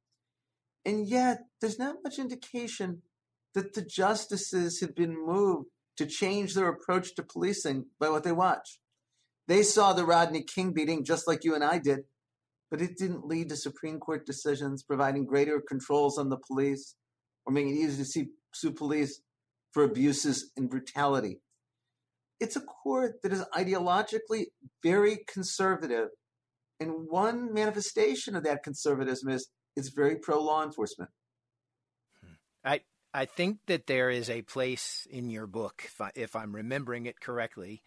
[0.85, 3.01] And yet, there's not much indication
[3.53, 8.31] that the justices have been moved to change their approach to policing by what they
[8.31, 8.79] watch.
[9.49, 12.01] They saw the Rodney King beating just like you and I did,
[12.71, 16.95] but it didn't lead to Supreme Court decisions providing greater controls on the police
[17.49, 19.21] or making it easier to see, sue police
[19.71, 21.41] for abuses and brutality.
[22.39, 24.45] It's a court that is ideologically
[24.83, 26.09] very conservative.
[26.79, 31.09] And one manifestation of that conservatism is it's very pro law enforcement.
[32.23, 32.33] Hmm.
[32.63, 32.81] I
[33.13, 37.07] I think that there is a place in your book, if, I, if I'm remembering
[37.07, 37.81] it correctly,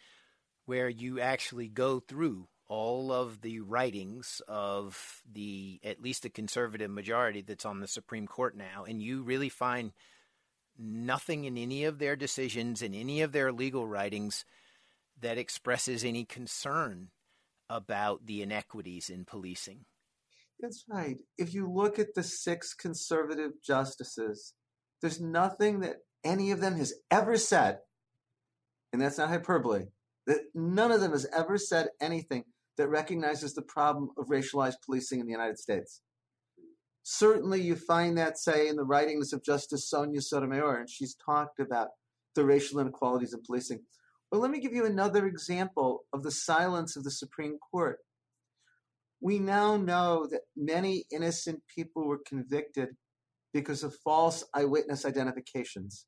[0.67, 6.91] where you actually go through all of the writings of the at least the conservative
[6.91, 9.93] majority that's on the Supreme Court now, and you really find
[10.79, 14.47] nothing in any of their decisions in any of their legal writings
[15.21, 17.09] that expresses any concern
[17.69, 19.85] about the inequities in policing.
[20.59, 21.19] That's right.
[21.37, 24.55] If you look at the six conservative justices,
[25.03, 27.81] there's nothing that any of them has ever said,
[28.95, 29.89] and that's not hyperbole,
[30.27, 32.45] that none of them has ever said anything
[32.79, 36.01] that recognizes the problem of racialized policing in the United States.
[37.03, 41.59] Certainly, you find that, say, in the writings of Justice Sonia Sotomayor, and she's talked
[41.59, 41.89] about
[42.35, 43.81] the racial inequalities in policing.
[44.31, 47.99] But let me give you another example of the silence of the Supreme Court.
[49.21, 52.91] We now know that many innocent people were convicted
[53.53, 56.07] because of false eyewitness identifications.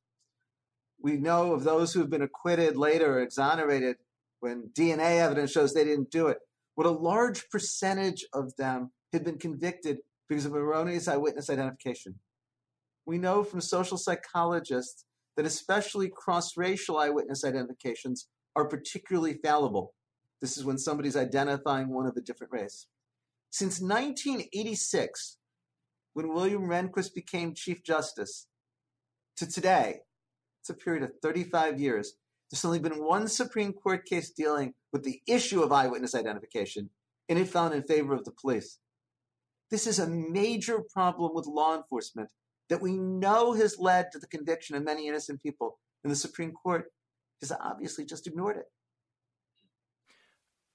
[1.01, 3.97] We know of those who have been acquitted later or exonerated
[4.41, 6.39] when DNA evidence shows they didn't do it
[6.77, 12.17] but a large percentage of them had been convicted because of erroneous eyewitness identification.
[13.07, 15.05] We know from social psychologists
[15.37, 19.95] that especially cross racial eyewitness identifications are particularly fallible.
[20.41, 22.87] This is when somebody's identifying one of a different race.
[23.51, 25.39] Since 1986,
[26.15, 28.47] when William Rehnquist became Chief Justice,
[29.37, 30.01] to today,
[30.61, 32.15] it's a period of 35 years,
[32.51, 36.89] there's only been one Supreme Court case dealing with the issue of eyewitness identification,
[37.29, 38.79] and it found in favor of the police.
[39.69, 42.31] This is a major problem with law enforcement
[42.69, 46.53] that we know has led to the conviction of many innocent people, and the Supreme
[46.53, 46.93] Court
[47.41, 48.67] has obviously just ignored it.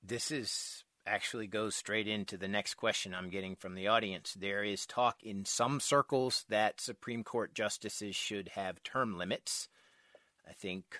[0.04, 4.36] This is actually goes straight into the next question I'm getting from the audience.
[4.38, 9.70] There is talk in some circles that Supreme Court justices should have term limits.
[10.48, 11.00] I think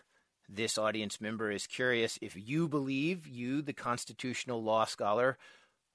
[0.52, 5.38] this audience member is curious if you believe you, the constitutional law scholar,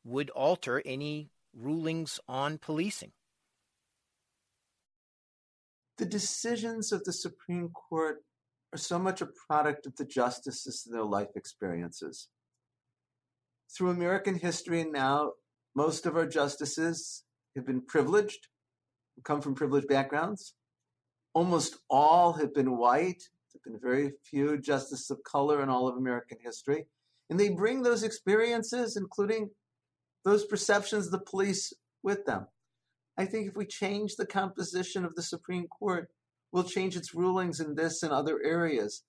[0.05, 3.13] would alter any rulings on policing.
[5.99, 8.23] The decisions of the Supreme Court
[8.73, 12.29] are so much a product of the justices and their life experiences
[13.75, 15.33] through American history and now,
[15.75, 17.25] most of our justices
[17.57, 18.49] have been privileged,
[19.25, 20.55] come from privileged backgrounds.
[21.35, 23.25] Almost all have been white.
[23.55, 26.87] There have been very few justices of color in all of American history.
[27.31, 29.51] And they bring those experiences, including
[30.25, 32.47] those perceptions of the police, with them.
[33.17, 36.11] I think if we change the composition of the Supreme Court,
[36.53, 39.05] we'll change its rulings in this and other areas.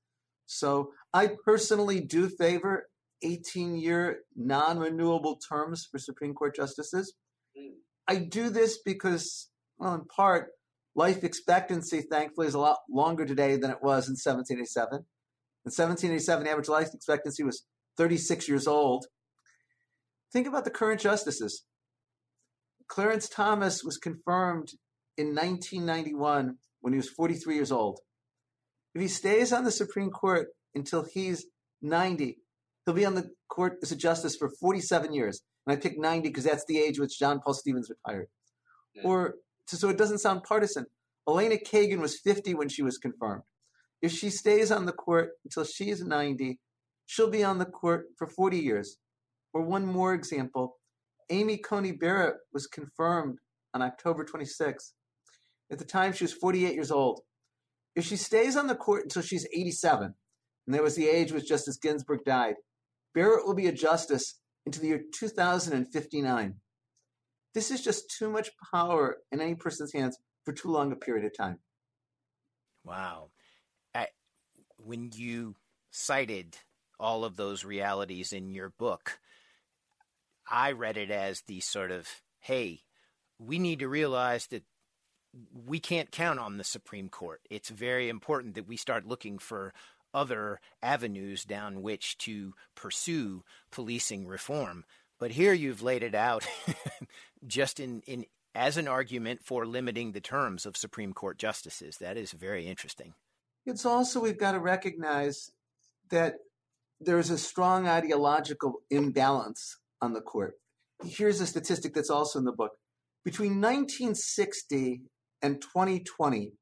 [0.46, 2.88] So I personally do favor
[3.24, 7.14] 18 year non renewable terms for Supreme Court justices.
[7.58, 7.74] Mm.
[8.08, 10.50] I do this because, well, in part,
[10.96, 15.00] life expectancy, thankfully, is a lot longer today than it was in 1787.
[15.00, 17.66] In 1787, the average life expectancy was
[17.98, 19.08] 36 years old.
[20.32, 21.66] Think about the current justices.
[22.88, 24.74] Clarence Thomas was confirmed
[25.18, 28.00] in 1991 when he was 43 years old.
[28.94, 31.46] If he stays on the Supreme Court until he's
[31.82, 32.38] 90,
[32.86, 35.42] He'll be on the court as a justice for 47 years.
[35.66, 38.28] And I picked 90 because that's the age which John Paul Stevens retired.
[38.94, 39.04] Yeah.
[39.04, 39.36] Or
[39.68, 40.86] so it doesn't sound partisan.
[41.28, 43.44] Elena Kagan was 50 when she was confirmed.
[44.02, 46.60] If she stays on the court until she is 90,
[47.06, 48.98] she'll be on the court for 40 years.
[49.54, 50.78] Or one more example
[51.30, 53.40] Amy Coney Barrett was confirmed
[53.74, 54.94] on October 26.
[55.72, 57.22] At the time, she was 48 years old.
[57.96, 60.14] If she stays on the court until she's 87,
[60.68, 62.56] and that was the age which Justice Ginsburg died,
[63.14, 66.56] Barrett will be a justice into the year 2059.
[67.56, 71.26] This is just too much power in any person's hands for too long a period
[71.26, 71.58] of time.
[72.84, 73.30] Wow.
[74.78, 75.56] When you
[75.90, 76.58] cited
[77.00, 79.20] all of those realities in your book,
[80.48, 82.08] I read it as the sort of,
[82.40, 82.82] hey,
[83.40, 84.64] we need to realize that
[85.66, 87.42] we can't count on the Supreme Court.
[87.50, 89.74] It's very important that we start looking for
[90.14, 94.84] other avenues down which to pursue policing reform.
[95.20, 96.46] But here you've laid it out
[97.48, 101.98] just in, in as an argument for limiting the terms of Supreme Court justices.
[101.98, 103.14] That is very interesting.
[103.66, 105.52] It's also we've got to recognize
[106.10, 106.36] that
[107.02, 110.54] there's a strong ideological imbalance on the court.
[111.04, 112.72] Here's a statistic that's also in the book.
[113.26, 115.02] Between 1960
[115.42, 116.54] and 2020,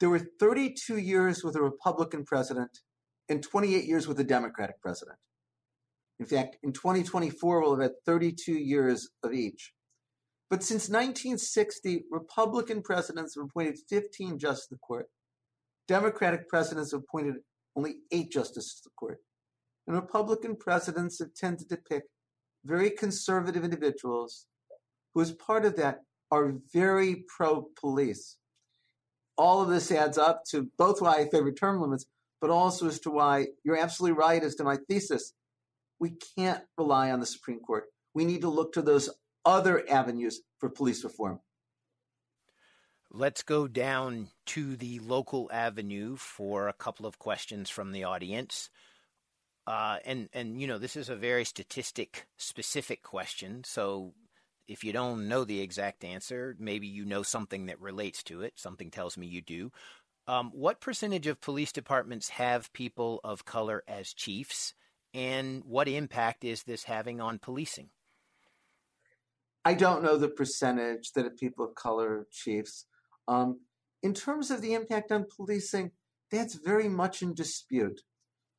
[0.00, 2.80] there were 32 years with a Republican president
[3.28, 5.18] and 28 years with a Democratic president.
[6.20, 9.72] In fact, in 2024, we'll have had 32 years of each.
[10.48, 15.06] But since 1960, Republican presidents have appointed 15 justices to the court.
[15.88, 17.36] Democratic presidents have appointed
[17.74, 19.18] only eight justices to the court.
[19.88, 22.04] And Republican presidents have tended to pick
[22.64, 24.46] very conservative individuals
[25.14, 28.36] who, as part of that, are very pro police
[29.40, 32.04] all of this adds up to both why I favor term limits,
[32.42, 35.32] but also as to why you're absolutely right as to my thesis.
[36.00, 37.84] We can't rely on the Supreme Court.
[38.14, 39.10] We need to look to those
[39.44, 41.40] other avenues for police reform.
[43.12, 48.70] Let's go down to the local avenue for a couple of questions from the audience.
[49.66, 54.14] Uh, and and you know this is a very statistic specific question, so
[54.66, 58.52] if you don't know the exact answer, maybe you know something that relates to it.
[58.56, 59.72] Something tells me you do.
[60.28, 64.74] Um, what percentage of police departments have people of color as chiefs,
[65.12, 67.90] and what impact is this having on policing?
[69.64, 72.86] I don't know the percentage that people of color chiefs.
[73.28, 73.60] Um,
[74.02, 75.90] in terms of the impact on policing,
[76.30, 78.00] that's very much in dispute.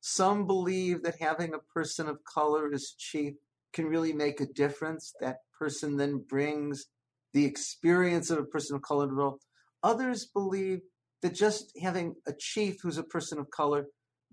[0.00, 3.34] Some believe that having a person of color as chief
[3.72, 5.14] can really make a difference.
[5.20, 6.86] That person then brings
[7.32, 9.38] the experience of a person of color to the role.
[9.82, 10.80] Others believe
[11.22, 13.86] that just having a chief who's a person of color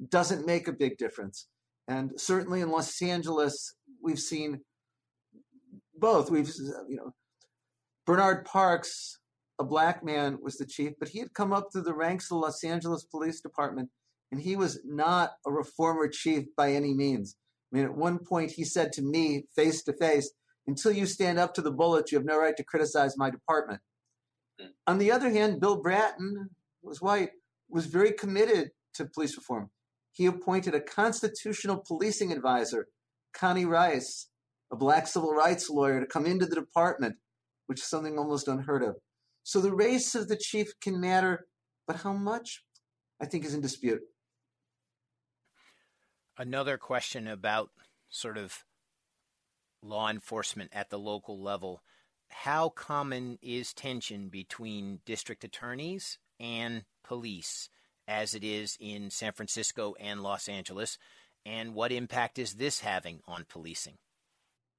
[0.09, 1.47] doesn't make a big difference.
[1.89, 4.61] And certainly in Los Angeles, we've seen
[5.95, 6.29] both.
[6.29, 6.47] We've,
[6.87, 7.13] you know,
[8.05, 9.17] Bernard Parks,
[9.57, 12.29] a black man, was the chief, but he had come up through the ranks of
[12.29, 13.89] the Los Angeles Police Department,
[14.31, 17.35] and he was not a reformer chief by any means.
[17.73, 20.31] I mean, at one point, he said to me face to face,
[20.67, 23.81] until you stand up to the bullets, you have no right to criticize my department.
[24.61, 24.69] Mm.
[24.85, 26.51] On the other hand, Bill Bratton
[26.83, 27.31] was white,
[27.67, 29.71] was very committed to police reform.
[30.11, 32.87] He appointed a constitutional policing advisor
[33.33, 34.27] Connie Rice,
[34.71, 37.15] a black civil rights lawyer, to come into the department,
[37.67, 38.95] which is something almost unheard of.
[39.43, 41.47] So the race of the chief can matter,
[41.87, 42.63] but how much,
[43.21, 44.01] I think, is in dispute.
[46.37, 47.69] Another question about
[48.09, 48.63] sort of
[49.81, 51.81] law enforcement at the local level.
[52.29, 57.69] How common is tension between district attorneys and police
[58.09, 60.97] as it is in San Francisco and Los Angeles?
[61.45, 63.97] And what impact is this having on policing?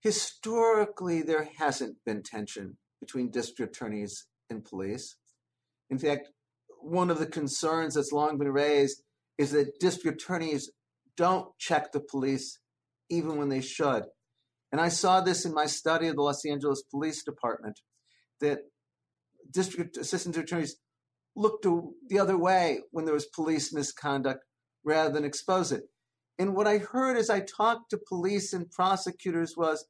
[0.00, 5.16] Historically, there hasn't been tension between district attorneys and police.
[5.88, 6.30] In fact,
[6.80, 9.02] one of the concerns that's long been raised
[9.38, 10.70] is that district attorneys
[11.16, 12.58] don't check the police
[13.08, 14.04] even when they should.
[14.72, 17.80] And I saw this in my study of the Los Angeles Police Department
[18.40, 18.60] that
[19.50, 20.76] district assistant attorneys
[21.36, 21.66] looked
[22.08, 24.44] the other way when there was police misconduct
[24.84, 25.84] rather than expose it.
[26.38, 29.86] And what I heard as I talked to police and prosecutors was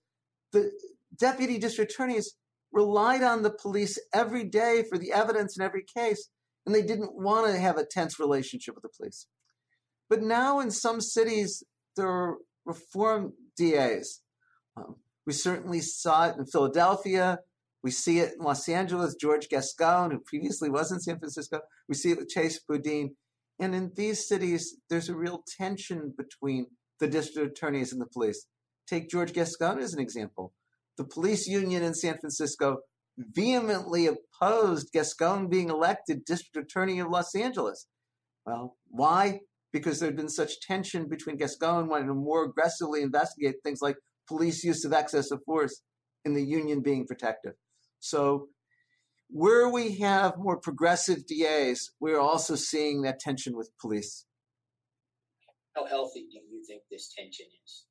[0.52, 0.70] the
[1.16, 2.34] deputy district attorneys
[2.72, 6.28] relied on the police every day for the evidence in every case,
[6.66, 9.26] and they didn't want to have a tense relationship with the police.
[10.08, 11.62] But now in some cities,
[11.96, 14.20] there are reform DAs.
[14.76, 17.38] Um, we certainly saw it in Philadelphia.
[17.82, 21.60] We see it in Los Angeles, George Gascon, who previously was in San Francisco.
[21.88, 23.16] We see it with Chesa Boudin.
[23.58, 26.66] And in these cities, there's a real tension between
[26.98, 28.46] the district attorneys and the police.
[28.86, 30.52] Take George Gascon as an example.
[30.98, 32.80] The police union in San Francisco
[33.16, 37.86] vehemently opposed Gascon being elected district attorney of Los Angeles.
[38.46, 39.40] Well, why?
[39.72, 43.96] Because there had been such tension between Gascon wanting to more aggressively investigate things like
[44.28, 45.82] police use of excessive force
[46.24, 47.54] and the union being protective.
[48.00, 48.48] So,
[49.28, 54.24] where we have more progressive DAs, we're also seeing that tension with police.
[55.76, 57.84] How healthy do you think this tension is?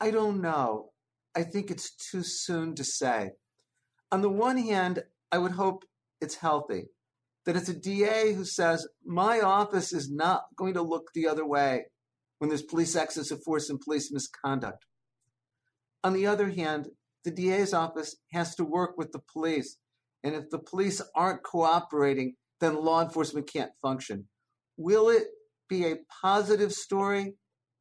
[0.00, 0.90] I don't know.
[1.36, 3.30] I think it's too soon to say.
[4.10, 5.84] On the one hand, I would hope
[6.20, 6.88] it's healthy,
[7.46, 11.46] that it's a DA who says, my office is not going to look the other
[11.46, 11.84] way
[12.38, 14.84] when there's police excess of force and police misconduct.
[16.02, 16.88] On the other hand,
[17.24, 19.76] the DA's office has to work with the police.
[20.24, 24.26] And if the police aren't cooperating, then law enforcement can't function.
[24.76, 25.24] Will it
[25.68, 27.34] be a positive story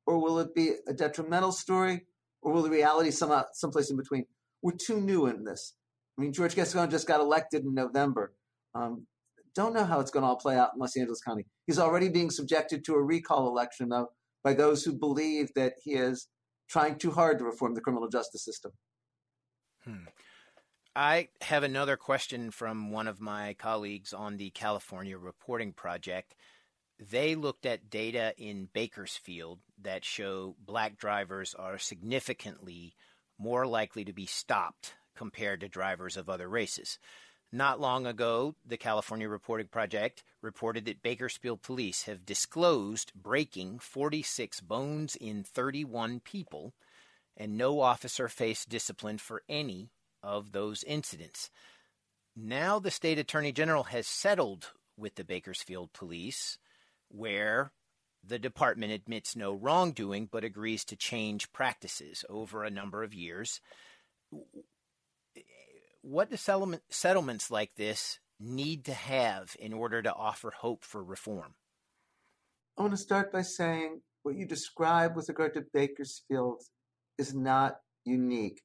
[0.08, 2.06] or will it be a detrimental story?
[2.42, 4.26] or will the reality some someplace in between?
[4.62, 5.74] We're too new in this.
[6.18, 8.34] I mean, George Gascon just got elected in November.
[8.76, 9.08] Um,
[9.56, 11.46] don't know how it's going to all play out in Los Angeles County.
[11.68, 14.10] He's already being subjected to a recall election, though,
[14.44, 16.28] by those who believe that he is
[16.70, 18.72] trying too hard to reform the criminal justice system.
[19.84, 20.06] Hmm.
[20.96, 26.36] I have another question from one of my colleagues on the California Reporting Project
[27.10, 32.96] they looked at data in Bakersfield that show black drivers are significantly
[33.40, 37.00] more likely to be stopped compared to drivers of other races.
[37.52, 44.62] Not long ago, the California Reporting Project reported that Bakersfield police have disclosed breaking 46
[44.62, 46.74] bones in 31 people,
[47.38, 49.92] and no officer faced discipline for any
[50.24, 51.50] of those incidents.
[52.36, 56.58] Now, the state attorney general has settled with the Bakersfield police
[57.10, 57.72] where
[58.24, 63.60] the department admits no wrongdoing but agrees to change practices over a number of years.
[66.02, 71.04] What do settlement, settlements like this need to have in order to offer hope for
[71.04, 71.56] reform?
[72.78, 76.64] I want to start by saying what you describe with regard to Bakersfield
[77.22, 78.62] is not unique.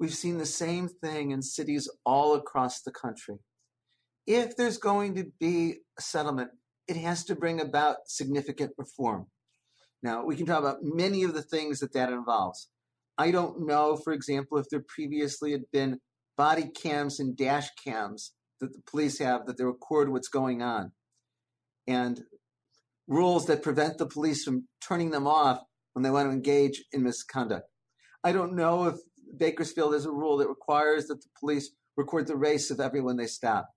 [0.00, 3.36] We've seen the same thing in cities all across the country.
[4.26, 6.50] If there's going to be a settlement,
[6.86, 9.26] it has to bring about significant reform.
[10.02, 12.68] Now, we can talk about many of the things that that involves.
[13.18, 15.98] I don't know, for example, if there previously had been
[16.36, 20.92] body cams and dash cams that the police have that they record what's going on,
[21.86, 22.22] and
[23.08, 25.58] rules that prevent the police from turning them off
[25.92, 27.68] when they want to engage in misconduct.
[28.24, 28.96] I don't know if
[29.36, 33.26] Bakersfield has a rule that requires that the police record the race of everyone they
[33.26, 33.70] stop.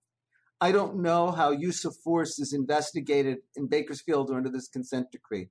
[0.60, 5.08] I don't know how use of force is investigated in Bakersfield or under this consent
[5.12, 5.50] decree.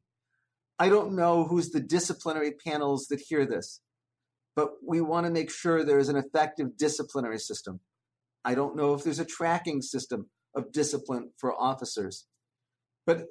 [0.79, 3.81] I don't know who's the disciplinary panels that hear this,
[4.55, 7.81] but we want to make sure there is an effective disciplinary system.
[8.45, 12.27] I don't know if there's a tracking system of discipline for officers,
[13.05, 13.27] but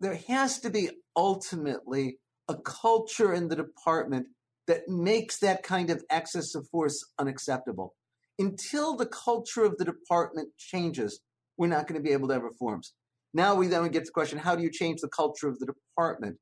[0.00, 2.18] there has to be ultimately
[2.50, 4.26] a culture in the department
[4.66, 7.94] that makes that kind of excess of force unacceptable
[8.40, 11.20] until the culture of the department changes,
[11.58, 12.94] we're not going to be able to have reforms.
[13.34, 15.66] Now we then get to the question, how do you change the culture of the
[15.66, 16.38] department?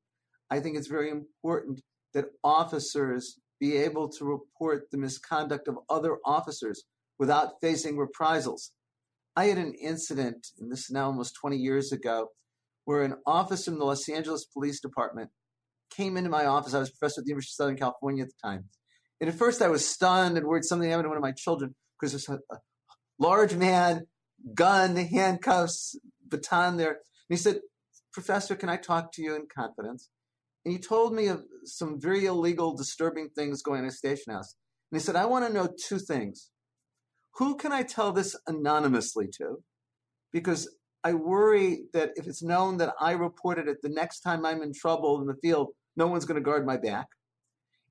[0.49, 1.81] I think it's very important
[2.13, 6.85] that officers be able to report the misconduct of other officers
[7.19, 8.71] without facing reprisals.
[9.35, 12.29] I had an incident, and this is now almost 20 years ago,
[12.85, 15.29] where an officer in the Los Angeles Police Department
[15.89, 16.73] came into my office.
[16.73, 18.65] I was professor at the University of Southern California at the time.
[19.21, 21.75] And at first I was stunned and worried something happened to one of my children
[21.99, 22.59] because there's a, a
[23.19, 24.07] large man,
[24.53, 26.91] gun, handcuffs, baton there.
[26.91, 26.97] And
[27.29, 27.59] he said,
[28.13, 30.09] Professor, can I talk to you in confidence?
[30.65, 34.55] And he told me of some very illegal, disturbing things going on at Station House.
[34.91, 36.49] And he said, I want to know two things.
[37.35, 39.63] Who can I tell this anonymously to?
[40.33, 40.69] Because
[41.03, 44.73] I worry that if it's known that I reported it, the next time I'm in
[44.73, 47.07] trouble in the field, no one's going to guard my back.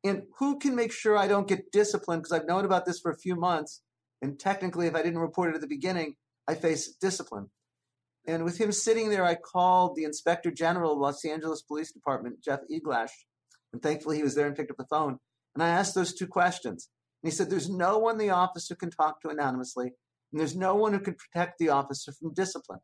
[0.04, 2.22] And who can make sure I don't get disciplined?
[2.22, 3.82] Because I've known about this for a few months.
[4.22, 6.14] And technically, if I didn't report it at the beginning,
[6.46, 7.50] I face discipline.
[8.26, 12.42] And with him sitting there, I called the Inspector General of Los Angeles Police Department,
[12.42, 13.10] Jeff Eglash.
[13.72, 15.18] And thankfully, he was there and picked up the phone.
[15.54, 16.88] And I asked those two questions.
[17.22, 19.92] And he said, There's no one the officer can talk to anonymously,
[20.32, 22.80] and there's no one who can protect the officer from discipline.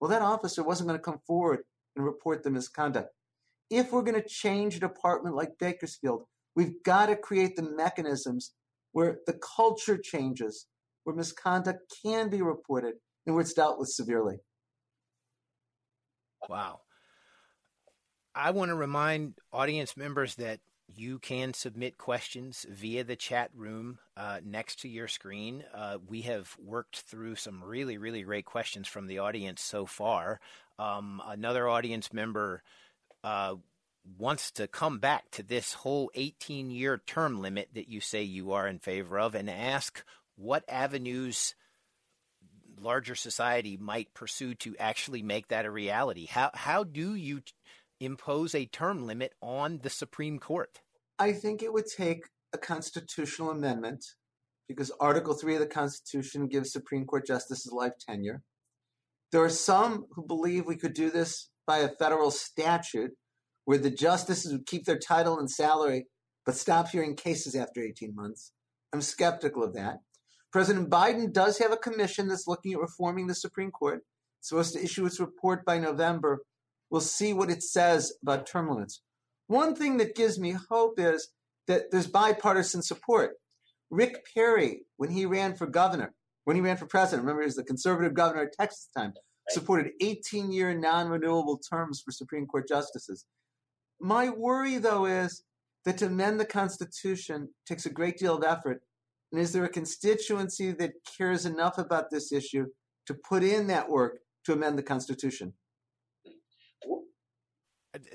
[0.00, 1.60] Well, that officer wasn't going to come forward
[1.96, 3.10] and report the misconduct.
[3.70, 6.24] If we're going to change a department like Bakersfield,
[6.56, 8.52] we've got to create the mechanisms
[8.92, 10.66] where the culture changes,
[11.04, 12.94] where misconduct can be reported,
[13.26, 14.38] and where it's dealt with severely.
[16.48, 16.80] Wow.
[18.34, 23.98] I want to remind audience members that you can submit questions via the chat room
[24.16, 25.64] uh, next to your screen.
[25.74, 30.40] Uh, we have worked through some really, really great questions from the audience so far.
[30.78, 32.62] Um, another audience member
[33.24, 33.54] uh,
[34.16, 38.52] wants to come back to this whole 18 year term limit that you say you
[38.52, 40.04] are in favor of and ask
[40.36, 41.54] what avenues
[42.80, 46.26] larger society might pursue to actually make that a reality.
[46.26, 47.42] How, how do you
[48.00, 50.80] impose a term limit on the Supreme Court?
[51.18, 54.04] I think it would take a constitutional amendment
[54.68, 58.42] because Article 3 of the Constitution gives Supreme Court justices life tenure.
[59.32, 63.12] There are some who believe we could do this by a federal statute
[63.64, 66.06] where the justices would keep their title and salary
[66.48, 68.52] but stop hearing cases after 18 months.
[68.94, 69.98] I'm skeptical of that.
[70.50, 74.00] President Biden does have a commission that's looking at reforming the Supreme Court.
[74.40, 76.40] It's supposed to issue its report by November.
[76.90, 79.02] We'll see what it says about term limits.
[79.46, 81.28] One thing that gives me hope is
[81.66, 83.32] that there's bipartisan support.
[83.90, 86.14] Rick Perry, when he ran for governor,
[86.44, 89.12] when he ran for president, remember he was the conservative governor of Texas time,
[89.50, 93.26] supported 18 year non renewable terms for Supreme Court justices.
[94.00, 95.42] My worry, though, is
[95.84, 98.82] that to amend the Constitution takes a great deal of effort.
[99.32, 102.66] And is there a constituency that cares enough about this issue
[103.06, 105.54] to put in that work to amend the Constitution?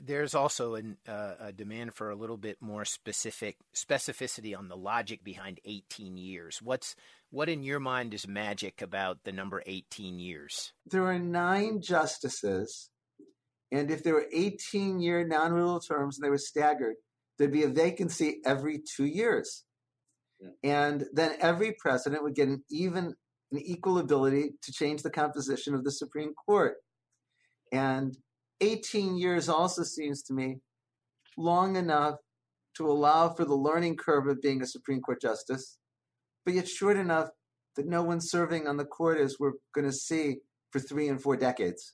[0.02, 4.78] there's also an, uh, a demand for a little bit more specific specificity on the
[4.78, 6.62] logic behind 18 years.
[6.62, 6.96] What's
[7.34, 10.72] what in your mind is magic about the number 18 years?
[10.86, 12.92] There are nine justices,
[13.72, 16.94] and if there were 18 year non-renewal terms and they were staggered,
[17.38, 19.64] there'd be a vacancy every two years,
[20.40, 20.50] yeah.
[20.64, 23.16] and then every president would get an even
[23.52, 26.76] an equal ability to change the composition of the Supreme Court,
[27.72, 28.16] and
[28.62, 30.58] 18 years also seems to me
[31.36, 32.18] long enough
[32.78, 35.80] to allow for the learning curve of being a Supreme Court justice,
[36.46, 37.30] but yet short enough
[37.76, 40.38] that no one serving on the court as we're going to see
[40.72, 41.94] for three and four decades.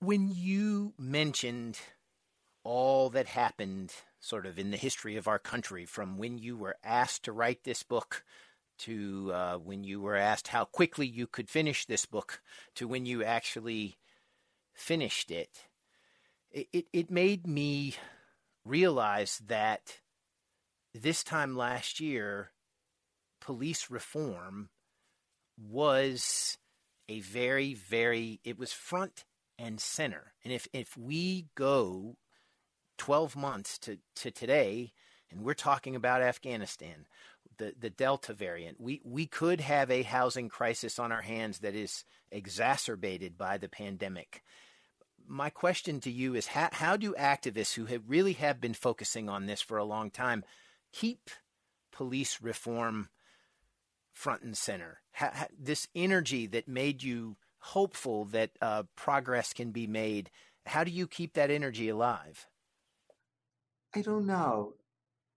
[0.00, 1.78] When you mentioned
[2.64, 6.76] all that happened sort of in the history of our country from when you were
[6.82, 8.24] asked to write this book
[8.78, 12.40] to uh, when you were asked how quickly you could finish this book
[12.74, 13.96] to when you actually
[14.74, 15.64] finished it,
[16.50, 17.94] it, it, it made me
[18.64, 19.98] realize that
[20.94, 22.50] this time last year,
[23.40, 24.68] police reform
[25.58, 26.58] was
[27.08, 29.24] a very, very, it was front
[29.58, 30.34] and center.
[30.44, 32.16] And if, if we go
[32.98, 34.92] 12 months to, to today,
[35.30, 37.06] and we're talking about Afghanistan,
[37.58, 38.80] the, the Delta variant.
[38.80, 43.68] We, we could have a housing crisis on our hands that is exacerbated by the
[43.68, 44.42] pandemic.
[45.26, 49.28] My question to you is how, how do activists who have really have been focusing
[49.28, 50.44] on this for a long time
[50.92, 51.30] keep
[51.92, 53.08] police reform
[54.12, 55.00] front and center?
[55.12, 60.30] How, how, this energy that made you hopeful that uh, progress can be made,
[60.66, 62.46] how do you keep that energy alive?
[63.94, 64.74] I don't know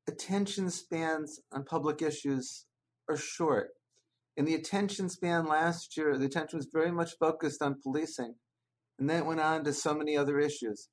[0.07, 2.65] attention spans on public issues
[3.09, 3.71] are short.
[4.37, 8.35] In the attention span last year, the attention was very much focused on policing.
[8.99, 10.87] And then it went on to so many other issues.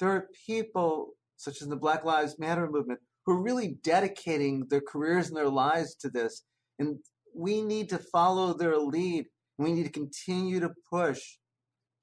[0.00, 4.80] There are people, such as the Black Lives Matter movement, who are really dedicating their
[4.80, 6.44] careers and their lives to this.
[6.78, 6.98] And
[7.34, 9.26] we need to follow their lead.
[9.58, 11.20] We need to continue to push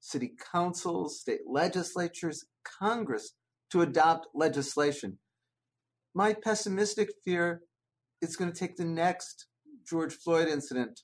[0.00, 3.32] city councils, state legislatures, Congress
[3.70, 5.18] to adopt legislation.
[6.14, 7.62] My pessimistic fear
[8.22, 9.46] it's going to take the next
[9.88, 11.00] George Floyd incident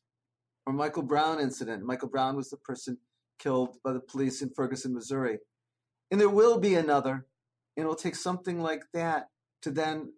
[0.66, 1.82] or Michael Brown incident.
[1.84, 2.98] Michael Brown was the person
[3.38, 5.38] killed by the police in Ferguson, Missouri.
[6.10, 7.26] And there will be another,
[7.76, 9.28] and it will take something like that
[9.62, 10.12] to then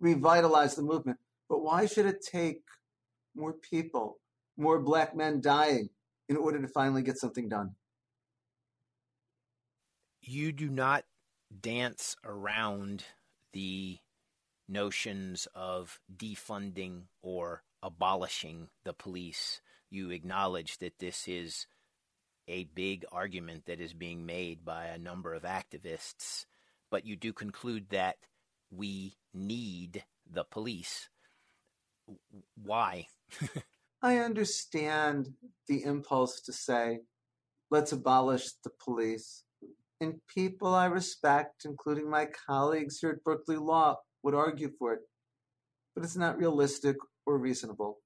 [0.00, 1.18] revitalize the movement.
[1.48, 2.62] But why should it take
[3.34, 4.18] more people,
[4.56, 5.90] more black men dying
[6.28, 7.74] in order to finally get something done?
[10.20, 11.04] You do not
[11.60, 13.04] dance around
[13.52, 13.98] the
[14.68, 19.60] notions of defunding or abolishing the police.
[19.88, 21.66] You acknowledge that this is
[22.48, 26.44] a big argument that is being made by a number of activists,
[26.90, 28.16] but you do conclude that
[28.70, 31.08] we need the police.
[32.62, 33.06] Why?
[34.02, 35.34] I understand
[35.66, 37.00] the impulse to say,
[37.70, 39.42] let's abolish the police.
[40.00, 45.00] And people I respect, including my colleagues here at Berkeley Law, would argue for it.
[45.94, 47.98] But it's not realistic or reasonable.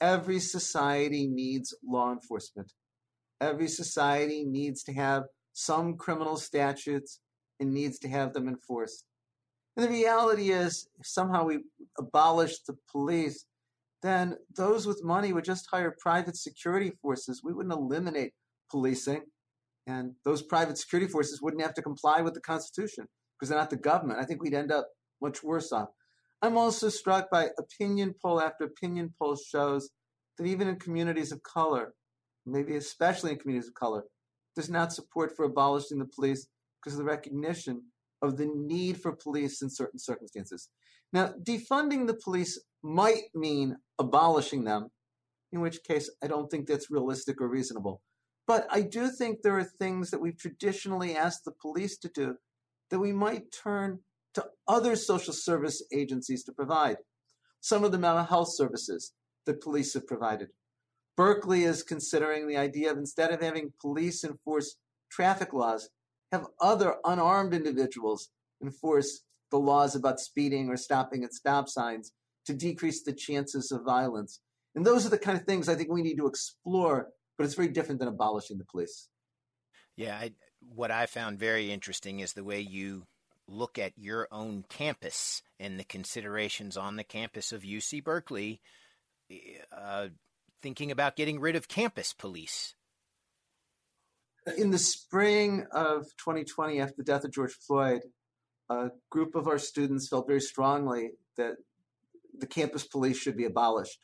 [0.00, 2.72] Every society needs law enforcement.
[3.42, 7.18] Every society needs to have some criminal statutes
[7.58, 9.04] and needs to have them enforced.
[9.76, 11.64] And the reality is, if somehow we
[11.98, 13.44] abolish the police,
[14.00, 17.42] then those with money would just hire private security forces.
[17.42, 18.32] We wouldn't eliminate
[18.70, 19.22] policing,
[19.88, 23.70] and those private security forces wouldn't have to comply with the Constitution because they're not
[23.70, 24.20] the government.
[24.20, 24.86] I think we'd end up
[25.20, 25.88] much worse off.
[26.42, 29.90] I'm also struck by opinion poll after opinion poll shows
[30.38, 31.94] that even in communities of color,
[32.46, 34.04] maybe especially in communities of color,
[34.54, 36.46] there's not support for abolishing the police
[36.80, 37.82] because of the recognition
[38.22, 40.68] of the need for police in certain circumstances.
[41.12, 44.88] Now, defunding the police might mean abolishing them,
[45.52, 48.00] in which case I don't think that's realistic or reasonable.
[48.46, 52.36] But I do think there are things that we've traditionally asked the police to do
[52.90, 54.00] that we might turn
[54.34, 56.96] to other social service agencies to provide.
[57.60, 59.12] Some of the mental health services
[59.46, 60.48] that police have provided.
[61.16, 64.76] Berkeley is considering the idea of instead of having police enforce
[65.10, 65.90] traffic laws,
[66.30, 68.30] have other unarmed individuals
[68.62, 72.12] enforce the laws about speeding or stopping at stop signs
[72.46, 74.40] to decrease the chances of violence.
[74.74, 77.54] And those are the kind of things I think we need to explore, but it's
[77.54, 79.08] very different than abolishing the police.
[79.96, 80.32] Yeah, I,
[80.74, 83.04] what I found very interesting is the way you
[83.46, 88.62] look at your own campus and the considerations on the campus of UC Berkeley,
[89.76, 90.08] uh,
[90.62, 92.74] thinking about getting rid of campus police
[94.56, 98.02] in the spring of 2020, after the death of George Floyd,
[98.68, 101.56] a group of our students felt very strongly that
[102.38, 103.98] the campus police should be abolished.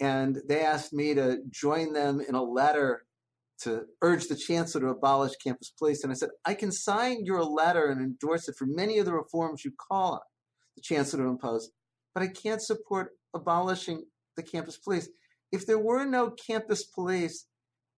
[0.00, 3.04] And they asked me to join them in a letter
[3.60, 6.02] to urge the chancellor to abolish campus police.
[6.02, 9.14] And I said, I can sign your letter and endorse it for many of the
[9.14, 10.20] reforms you call on
[10.74, 11.70] the chancellor to impose,
[12.14, 14.04] but I can't support abolishing
[14.36, 15.08] the campus police.
[15.54, 17.46] If there were no campus police,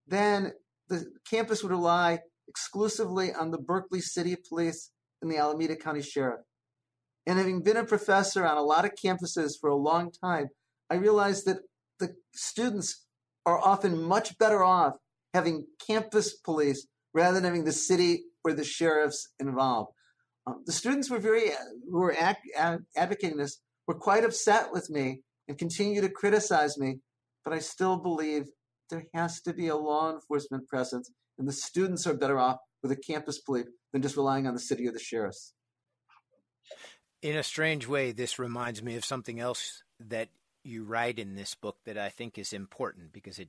[0.06, 0.52] then
[0.88, 4.90] the campus would rely exclusively on the Berkeley City Police
[5.22, 6.40] and the Alameda County Sheriff.
[7.26, 10.48] And having been a professor on a lot of campuses for a long time,
[10.90, 11.60] I realized that
[11.98, 13.06] the students
[13.46, 14.92] are often much better off
[15.32, 19.92] having campus police rather than having the city or the sheriffs involved.
[20.46, 21.52] Um, the students were very,
[21.90, 26.76] who were ad- ad- advocating this, were quite upset with me and continue to criticize
[26.76, 27.00] me,
[27.46, 28.48] but I still believe
[28.90, 32.90] there has to be a law enforcement presence, and the students are better off with
[32.90, 35.54] a campus police than just relying on the city or the sheriffs.
[37.22, 40.28] In a strange way, this reminds me of something else that
[40.64, 43.48] you write in this book that I think is important because it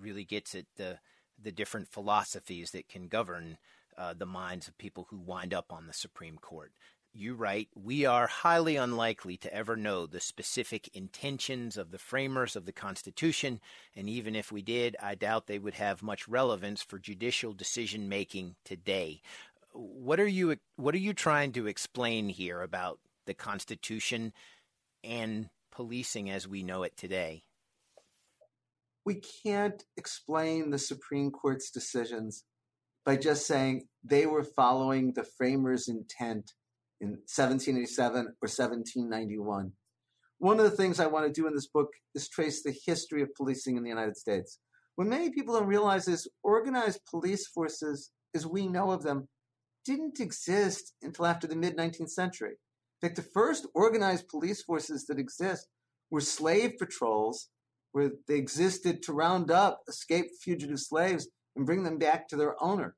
[0.00, 0.98] really gets at the
[1.42, 3.56] the different philosophies that can govern
[3.96, 6.72] uh, the minds of people who wind up on the Supreme Court
[7.12, 12.56] you write, we are highly unlikely to ever know the specific intentions of the framers
[12.56, 13.60] of the Constitution,
[13.96, 18.08] and even if we did, I doubt they would have much relevance for judicial decision
[18.08, 19.22] making today.
[19.72, 24.32] What are you what are you trying to explain here about the Constitution
[25.04, 27.44] and policing as we know it today?
[29.04, 32.44] We can't explain the Supreme Court's decisions
[33.04, 36.52] by just saying they were following the framers' intent
[37.00, 39.72] in 1787 or 1791.
[40.38, 43.22] One of the things I want to do in this book is trace the history
[43.22, 44.58] of policing in the United States.
[44.96, 49.28] what many people don't realize is organized police forces, as we know of them,
[49.84, 52.52] didn't exist until after the mid 19th century.
[53.02, 55.68] In fact, the first organized police forces that exist
[56.10, 57.48] were slave patrols,
[57.92, 62.62] where they existed to round up escaped fugitive slaves and bring them back to their
[62.62, 62.94] owner.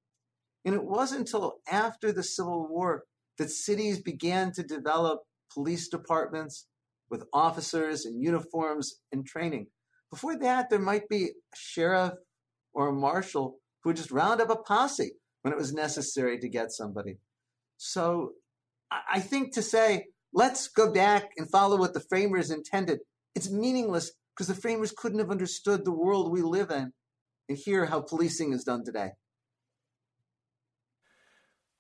[0.65, 3.05] And it wasn't until after the Civil War
[3.39, 5.21] that cities began to develop
[5.53, 6.67] police departments
[7.11, 9.67] with officers and uniforms and training.
[10.11, 12.15] Before that, there might be a sheriff
[12.73, 15.13] or a marshal who would just round up a posse
[15.43, 17.19] when it was necessary to get somebody.
[17.77, 18.33] So
[18.91, 23.01] I think to say, let's go back and follow what the framers intended,
[23.35, 26.93] it's meaningless because the framers couldn't have understood the world we live in
[27.49, 29.11] and hear how policing is done today.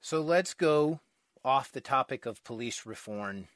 [0.00, 1.00] So let's go
[1.44, 3.48] off the topic of police reform,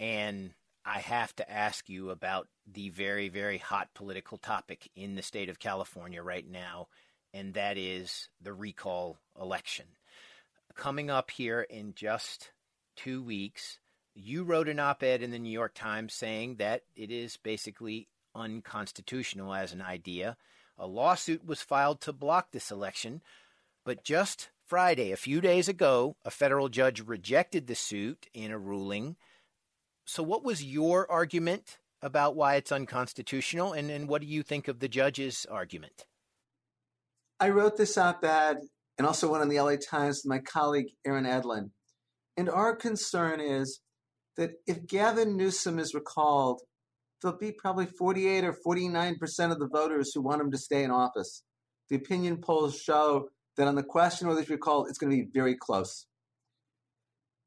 [0.00, 0.52] and
[0.84, 5.48] I have to ask you about the very, very hot political topic in the state
[5.48, 6.88] of California right now,
[7.34, 9.86] and that is the recall election.
[10.74, 12.52] Coming up here in just
[12.96, 13.78] two weeks,
[14.14, 18.08] you wrote an op ed in the New York Times saying that it is basically
[18.34, 20.36] unconstitutional as an idea.
[20.78, 23.22] A lawsuit was filed to block this election,
[23.84, 28.58] but just Friday, a few days ago, a federal judge rejected the suit in a
[28.58, 29.14] ruling.
[30.04, 34.66] So, what was your argument about why it's unconstitutional, and, and what do you think
[34.66, 36.06] of the judge's argument?
[37.38, 38.56] I wrote this op ed
[38.98, 41.70] and also one in the LA Times with my colleague Aaron Edlin.
[42.36, 43.80] And our concern is
[44.36, 46.60] that if Gavin Newsom is recalled,
[47.22, 50.90] there'll be probably 48 or 49% of the voters who want him to stay in
[50.90, 51.44] office.
[51.88, 55.30] The opinion polls show that on the question whether he's recalled, it's going to be
[55.32, 56.06] very close.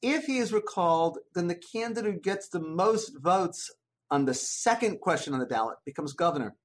[0.01, 3.69] If he is recalled, then the candidate who gets the most votes
[4.09, 6.55] on the second question on the ballot becomes governor.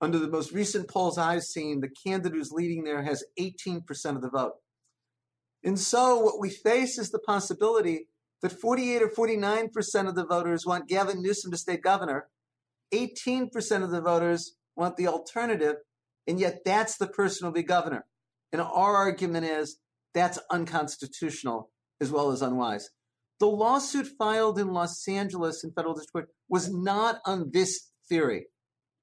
[0.00, 3.82] Under the most recent polls I've seen, the candidate who's leading there has 18%
[4.16, 4.54] of the vote.
[5.62, 8.08] And so what we face is the possibility
[8.40, 12.28] that 48 or 49% of the voters want Gavin Newsom to stay governor,
[12.94, 15.76] 18% of the voters want the alternative,
[16.26, 18.06] and yet that's the person who'll be governor.
[18.52, 19.78] And our argument is
[20.14, 21.70] that's unconstitutional
[22.00, 22.90] as well as unwise.
[23.38, 28.46] The lawsuit filed in Los Angeles in federal district court was not on this theory.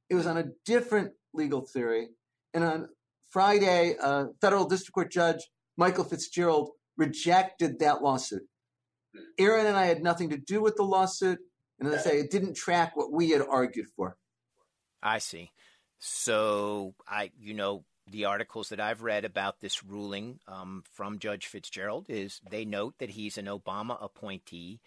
[0.10, 2.10] It was on a different legal theory.
[2.54, 2.90] And on
[3.30, 5.40] Friday, a federal district court judge,
[5.76, 8.44] Michael Fitzgerald, rejected that lawsuit.
[9.40, 11.40] Aaron and I had nothing to do with the lawsuit.
[11.80, 14.18] And as I say, it didn't track what we had argued for.
[15.02, 15.52] I see.
[16.00, 21.46] So I, you know, the articles that I've read about this ruling um, from Judge
[21.46, 24.80] Fitzgerald is they note that he's an Obama appointee.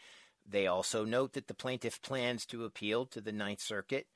[0.49, 4.07] They also note that the plaintiff plans to appeal to the Ninth Circuit.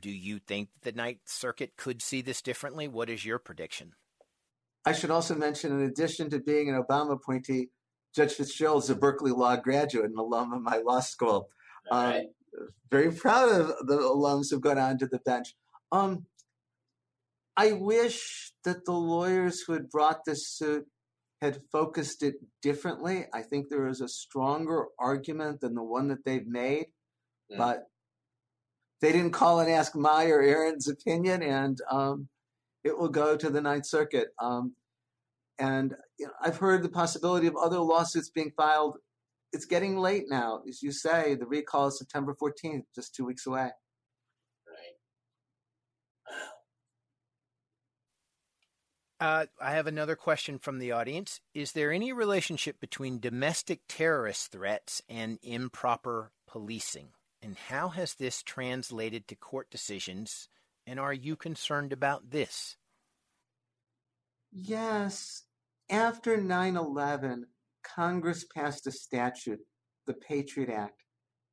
[0.00, 2.88] Do you think the Ninth Circuit could see this differently?
[2.88, 3.92] What is your prediction?
[4.86, 7.68] I should also mention, in addition to being an Obama appointee,
[8.14, 11.48] Judge Fitzgerald is a Berkeley Law graduate and alum of my law school.
[11.90, 12.22] Um,
[12.90, 15.54] very proud of the alums who've gone on to the bench.
[15.92, 16.26] Um,
[17.60, 20.86] I wish that the lawyers who had brought this suit
[21.42, 23.26] had focused it differently.
[23.34, 26.86] I think there is a stronger argument than the one that they've made,
[27.52, 27.58] mm.
[27.58, 27.82] but
[29.02, 32.28] they didn't call and ask my or Aaron's opinion, and um,
[32.82, 34.28] it will go to the Ninth Circuit.
[34.38, 34.74] Um,
[35.58, 38.96] and you know, I've heard the possibility of other lawsuits being filed.
[39.52, 41.34] It's getting late now, as you say.
[41.34, 43.68] The recall is September 14th, just two weeks away.
[49.20, 51.40] Uh, I have another question from the audience.
[51.52, 57.08] Is there any relationship between domestic terrorist threats and improper policing?
[57.42, 60.48] And how has this translated to court decisions?
[60.86, 62.76] And are you concerned about this?
[64.50, 65.42] Yes.
[65.90, 67.44] After 9 11,
[67.82, 69.60] Congress passed a statute,
[70.06, 71.04] the Patriot Act,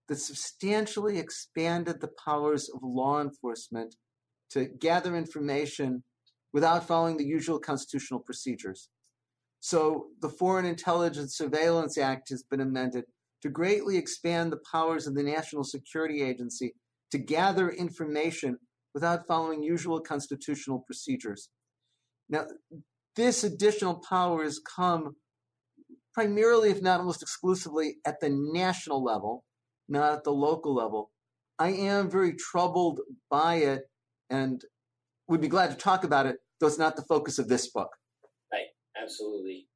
[0.08, 3.96] that substantially expanded the powers of law enforcement
[4.52, 6.04] to gather information
[6.54, 8.90] without following the usual constitutional procedures.
[9.60, 13.06] So the Foreign Intelligence Surveillance Act has been amended
[13.42, 16.74] to greatly expand the powers of the National Security Agency
[17.12, 18.58] to gather information
[18.94, 21.50] without following usual constitutional procedures.
[22.30, 22.48] Now,
[23.16, 25.16] this additional power has come
[26.14, 29.44] primarily, if not almost exclusively, at the national level,
[29.88, 31.12] not at the local level.
[31.60, 33.84] I am very troubled by it
[34.30, 34.62] and
[35.28, 37.90] would be glad to talk about it, though it's not the focus of this book.
[38.52, 38.68] Right,
[39.02, 39.68] absolutely.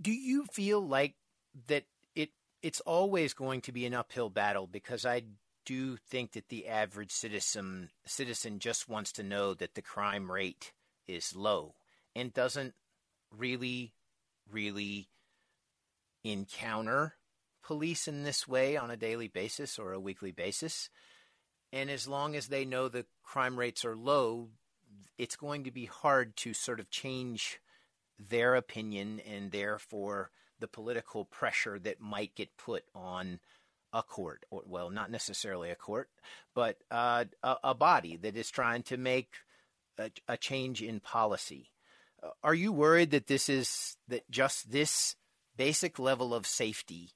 [0.00, 1.14] Do you feel like
[1.68, 2.30] that it
[2.62, 5.22] it's always going to be an uphill battle because I
[5.64, 10.72] do think that the average citizen citizen just wants to know that the crime rate
[11.06, 11.74] is low
[12.16, 12.74] and doesn't
[13.30, 13.94] really
[14.50, 15.08] really
[16.24, 17.14] encounter
[17.62, 20.90] police in this way on a daily basis or a weekly basis.
[21.72, 24.48] And as long as they know the crime rates are low,
[25.16, 27.60] it's going to be hard to sort of change
[28.18, 33.40] their opinion and therefore the political pressure that might get put on
[33.92, 36.08] a court, or well, not necessarily a court,
[36.54, 39.34] but uh, a, a, body that is trying to make
[39.98, 41.70] a, a change in policy.
[42.22, 45.16] Uh, are you worried that this is that just this
[45.56, 47.10] basic level of safety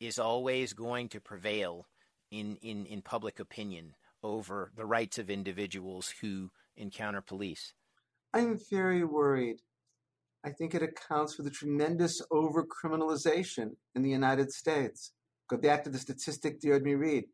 [0.00, 1.86] is always going to prevail
[2.30, 7.74] in, in, in public opinion over the rights of individuals who encounter police?
[8.32, 9.58] I'm very worried.
[10.44, 15.12] I think it accounts for the tremendous overcriminalization in the United States.
[15.48, 17.24] Go back to the statistic you heard me read.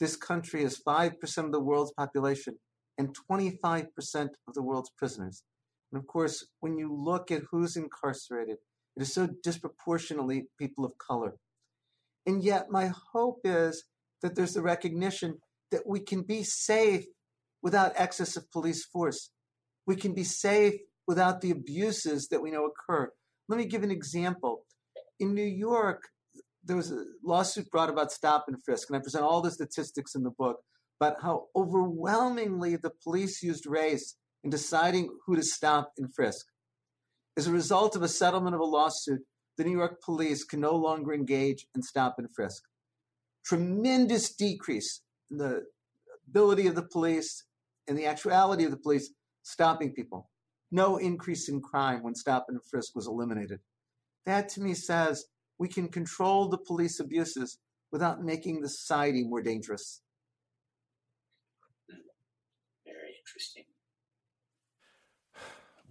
[0.00, 2.58] This country has 5% of the world's population
[2.98, 3.86] and 25%
[4.48, 5.42] of the world's prisoners.
[5.92, 8.56] And of course, when you look at who's incarcerated,
[8.96, 11.34] it is so disproportionately people of color.
[12.24, 13.84] And yet, my hope is
[14.22, 15.38] that there's the recognition
[15.70, 17.04] that we can be safe
[17.62, 19.30] without excess of police force.
[19.86, 20.74] We can be safe
[21.06, 23.10] without the abuses that we know occur.
[23.48, 24.64] Let me give an example.
[25.20, 26.02] In New York,
[26.64, 30.14] there was a lawsuit brought about stop and frisk, and I present all the statistics
[30.14, 30.58] in the book
[31.00, 36.46] about how overwhelmingly the police used race in deciding who to stop and frisk.
[37.36, 39.20] As a result of a settlement of a lawsuit,
[39.58, 42.62] the New York police can no longer engage in stop and frisk.
[43.44, 45.64] Tremendous decrease the
[46.28, 47.44] ability of the police
[47.88, 49.12] and the actuality of the police
[49.42, 50.30] stopping people.
[50.70, 53.60] No increase in crime when stop and frisk was eliminated.
[54.24, 55.26] That to me says
[55.58, 57.58] we can control the police abuses
[57.92, 60.02] without making the society more dangerous.
[62.84, 63.64] Very interesting.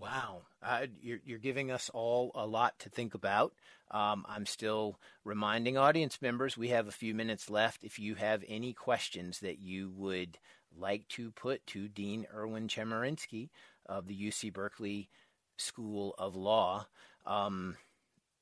[0.06, 0.42] Wow.
[0.62, 3.54] Uh, you're, you're, giving us all a lot to think about.
[3.90, 7.84] Um, I'm still reminding audience members we have a few minutes left.
[7.84, 10.38] If you have any questions that you would
[10.78, 13.50] like to put to Dean Erwin Chemerinsky
[13.88, 15.10] of the UC Berkeley
[15.58, 16.86] School of Law,
[17.26, 17.76] um,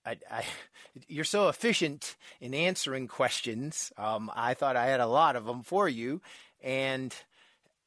[0.06, 0.44] I, I,
[1.08, 3.94] you're so efficient in answering questions.
[3.98, 6.22] Um, I thought I had a lot of them for you.
[6.62, 7.16] And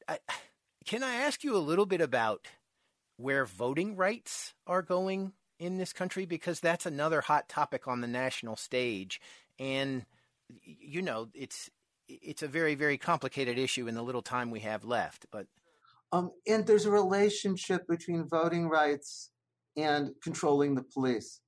[0.07, 0.17] I,
[0.85, 2.47] can I ask you a little bit about
[3.17, 8.07] where voting rights are going in this country because that's another hot topic on the
[8.07, 9.19] national stage.
[9.59, 10.05] And
[10.63, 11.69] you know it's
[12.07, 15.45] it's a very very complicated issue in the little time we have left but
[16.13, 19.31] um, and there's a relationship between voting rights
[19.75, 21.41] and controlling the police.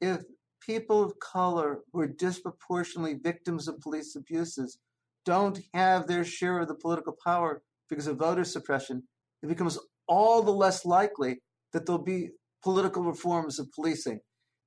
[0.00, 0.22] If
[0.60, 4.78] people of color who are disproportionately victims of police abuses
[5.24, 9.02] don't have their share of the political power because of voter suppression
[9.42, 9.78] it becomes
[10.10, 11.40] all the less likely
[11.72, 12.30] that there'll be
[12.62, 14.20] political reforms of policing.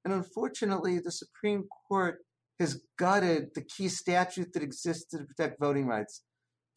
[0.06, 2.20] And unfortunately, the Supreme Court
[2.60, 6.24] has gutted the key statute that exists to protect voting rights.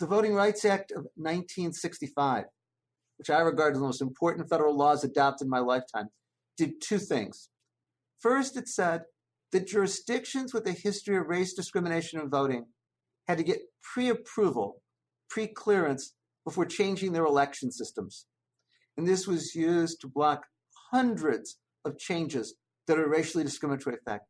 [0.00, 2.44] The Voting Rights Act of 1965,
[3.18, 6.08] which I regard as the most important federal laws adopted in my lifetime,
[6.58, 7.48] did two things.
[8.20, 9.02] First, it said
[9.52, 12.66] that jurisdictions with a history of race discrimination in voting
[13.28, 14.82] had to get pre approval,
[15.30, 16.14] pre clearance
[16.44, 18.26] before changing their election systems
[18.96, 20.46] and this was used to block
[20.90, 22.54] hundreds of changes
[22.86, 24.26] that are racially discriminatory effect.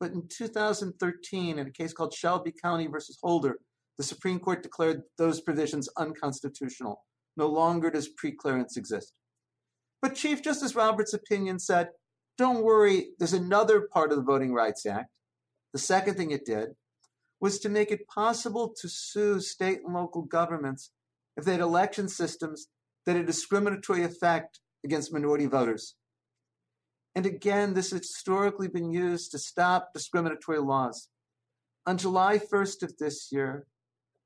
[0.00, 3.58] But in 2013, in a case called Shelby County versus Holder,
[3.96, 7.04] the Supreme Court declared those provisions unconstitutional.
[7.36, 9.14] No longer does preclearance exist.
[10.00, 11.88] But Chief Justice Roberts' opinion said,
[12.36, 15.10] don't worry, there's another part of the Voting Rights Act.
[15.72, 16.68] The second thing it did
[17.40, 20.90] was to make it possible to sue state and local governments
[21.36, 22.68] if they had election systems
[23.08, 25.94] that a discriminatory effect against minority voters.
[27.14, 31.08] And again, this has historically been used to stop discriminatory laws.
[31.86, 33.66] On July 1st of this year,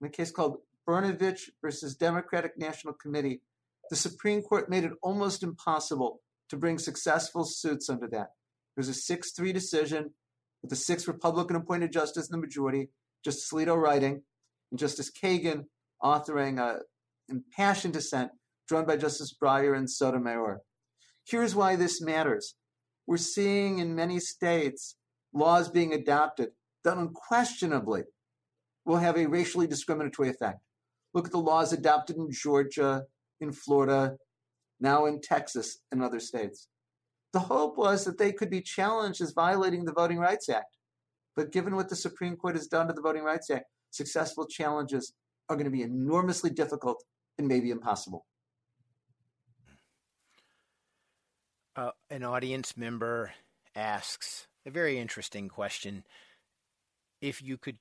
[0.00, 3.40] in a case called Brnovich versus Democratic National Committee,
[3.88, 8.30] the Supreme Court made it almost impossible to bring successful suits under that.
[8.76, 10.10] It was a 6 3 decision
[10.60, 12.88] with the six Republican appointed justices in the majority,
[13.24, 14.22] Justice Alito writing,
[14.72, 15.66] and Justice Kagan
[16.02, 16.80] authoring an
[17.28, 18.32] impassioned dissent
[18.68, 20.60] drawn by Justice Breyer and Sotomayor.
[21.26, 22.54] Here's why this matters.
[23.06, 24.96] We're seeing in many states
[25.32, 26.50] laws being adopted
[26.84, 28.02] that unquestionably
[28.84, 30.60] will have a racially discriminatory effect.
[31.14, 33.04] Look at the laws adopted in Georgia,
[33.40, 34.16] in Florida,
[34.80, 36.68] now in Texas and other states.
[37.32, 40.76] The hope was that they could be challenged as violating the Voting Rights Act.
[41.34, 45.14] But given what the Supreme Court has done to the Voting Rights Act, successful challenges
[45.48, 47.02] are going to be enormously difficult
[47.38, 48.26] and maybe impossible.
[51.74, 53.32] Uh, an audience member
[53.74, 56.04] asks a very interesting question.
[57.22, 57.78] If you could,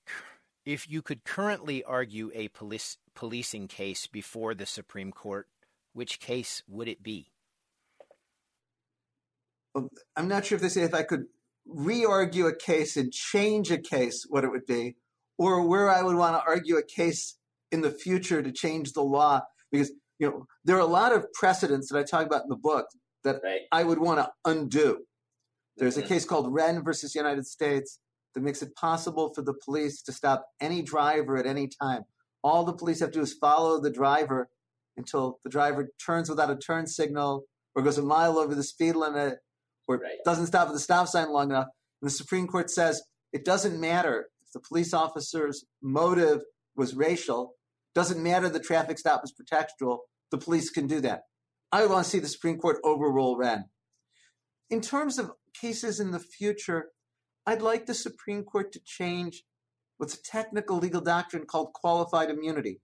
[0.65, 5.47] if you could currently argue a police policing case before the Supreme Court,
[5.91, 7.27] which case would it be?
[10.15, 11.25] I'm not sure if they say if I could
[11.65, 14.95] re-argue a case and change a case, what it would be,
[15.37, 17.35] or where I would want to argue a case
[17.71, 21.25] in the future to change the law, because you know there are a lot of
[21.33, 22.87] precedents that I talk about in the book
[23.24, 23.61] that right.
[23.72, 25.05] I would want to undo.
[25.78, 26.05] There's mm-hmm.
[26.05, 27.99] a case called Whren versus United States
[28.34, 32.03] that makes it possible for the police to stop any driver at any time.
[32.43, 34.49] All the police have to do is follow the driver
[34.97, 37.45] until the driver turns without a turn signal
[37.76, 39.39] or goes a mile over the speed limit
[39.88, 40.17] or right.
[40.26, 41.67] doesn't stop at the stop sign long enough.
[42.01, 43.01] And the Supreme Court says
[43.32, 46.41] it doesn't matter if the police officer's motive
[46.76, 47.55] was racial,
[47.93, 49.99] doesn't matter the traffic stop was pretextual,
[50.32, 51.22] the police can do that.
[51.74, 53.63] I want to see the Supreme Court overrule Whren.
[54.69, 56.89] In terms of cases in the future,
[57.45, 59.43] I'd like the Supreme Court to change
[59.97, 62.82] what's a technical legal doctrine called qualified immunity.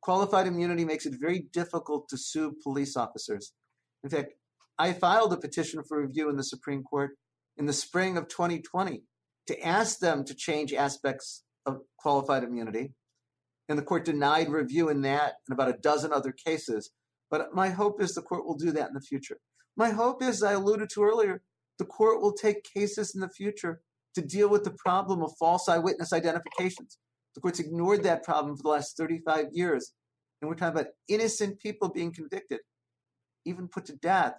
[0.00, 3.52] Qualified immunity makes it very difficult to sue police officers.
[4.02, 4.32] In fact,
[4.78, 7.10] I filed a petition for review in the Supreme Court
[7.56, 9.02] in the spring of 2020
[9.46, 12.94] to ask them to change aspects of qualified immunity.
[13.68, 16.90] And the court denied review in that and about a dozen other cases.
[17.32, 19.38] But my hope is the court will do that in the future.
[19.74, 21.42] My hope is, I alluded to earlier,
[21.78, 23.80] the court will take cases in the future
[24.14, 26.98] to deal with the problem of false eyewitness identifications.
[27.34, 29.94] The court's ignored that problem for the last 35 years.
[30.40, 32.60] And we're talking about innocent people being convicted,
[33.46, 34.34] even put to death,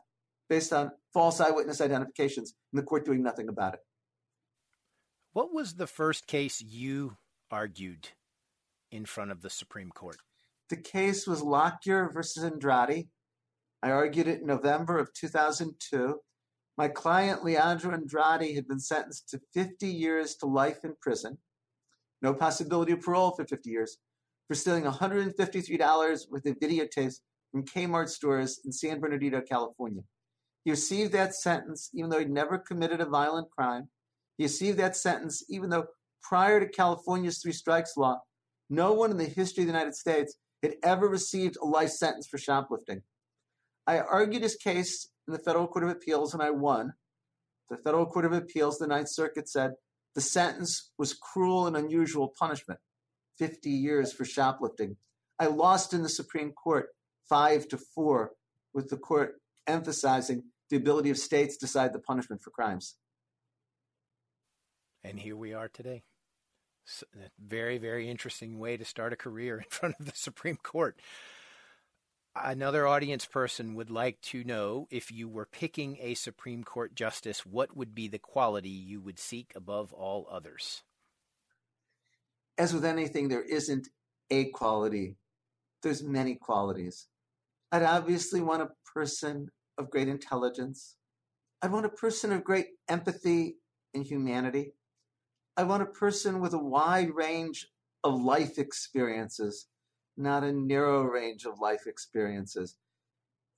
[0.47, 3.79] based on false eyewitness identifications, and the court doing nothing about it.
[5.31, 7.17] What was the first case you
[7.49, 8.09] argued
[8.91, 10.17] in front of the Supreme Court?
[10.73, 13.07] The case was Lockyer versus Andrade.
[13.83, 16.19] I argued it in November of 2002.
[16.79, 21.37] My client, Leandro Andrade, had been sentenced to 50 years to life in prison,
[22.23, 23.99] no possibility of parole for 50 years,
[24.47, 27.17] for stealing $153 worth of videotapes
[27.51, 30.01] from Kmart stores in San Bernardino, California.
[30.65, 33.89] He received that sentence even though he'd never committed a violent crime.
[34.39, 35.85] He received that sentence even though
[36.23, 38.21] prior to California's three strikes law,
[38.71, 42.27] no one in the history of the United States had ever received a life sentence
[42.27, 43.03] for shoplifting.
[43.85, 46.93] I argued his case in the Federal Court of Appeals and I won.
[47.69, 49.73] The Federal Court of Appeals, the Ninth Circuit said
[50.15, 52.79] the sentence was cruel and unusual punishment
[53.37, 54.97] 50 years for shoplifting.
[55.39, 56.87] I lost in the Supreme Court
[57.27, 58.31] five to four,
[58.73, 62.95] with the court emphasizing the ability of states to decide the punishment for crimes.
[65.03, 66.03] And here we are today.
[67.39, 70.99] Very, very interesting way to start a career in front of the Supreme Court.
[72.35, 77.45] Another audience person would like to know if you were picking a Supreme Court justice,
[77.45, 80.81] what would be the quality you would seek above all others?
[82.57, 83.87] As with anything, there isn't
[84.31, 85.15] a quality,
[85.83, 87.07] there's many qualities.
[87.71, 90.95] I'd obviously want a person of great intelligence.
[91.61, 93.57] I'd want a person of great empathy
[93.93, 94.73] and humanity.
[95.55, 97.67] I want a person with a wide range
[98.03, 99.67] of life experiences,
[100.17, 102.77] not a narrow range of life experiences.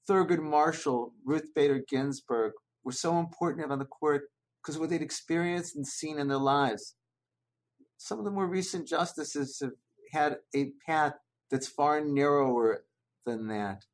[0.09, 2.51] Thurgood Marshall, Ruth Bader Ginsburg
[2.83, 4.23] were so important on the court
[4.61, 6.95] because what they'd experienced and seen in their lives.
[7.97, 9.71] Some of the more recent justices have
[10.11, 11.13] had a path
[11.49, 12.83] that's far narrower
[13.25, 13.85] than that.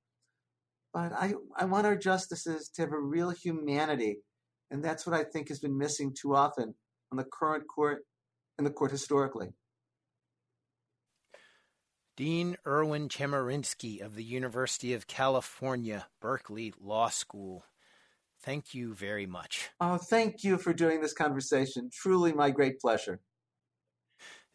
[0.92, 4.18] But I, I want our justices to have a real humanity.
[4.72, 6.74] And that's what I think has been missing too often
[7.12, 8.06] on the current court
[8.58, 9.50] and the court historically.
[12.18, 17.66] Dean Erwin Chemerinsky of the University of California, Berkeley Law School.
[18.42, 19.70] Thank you very much.
[19.80, 21.90] Oh, thank you for doing this conversation.
[21.92, 23.20] Truly my great pleasure.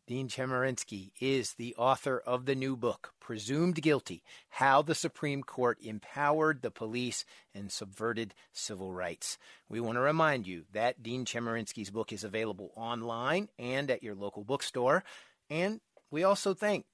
[0.07, 5.79] Dean Chemerinsky is the author of the new book, Presumed Guilty How the Supreme Court
[5.83, 9.37] Empowered the Police and Subverted Civil Rights.
[9.69, 14.15] We want to remind you that Dean Chemerinsky's book is available online and at your
[14.15, 15.03] local bookstore.
[15.51, 15.81] And
[16.13, 16.87] we also thank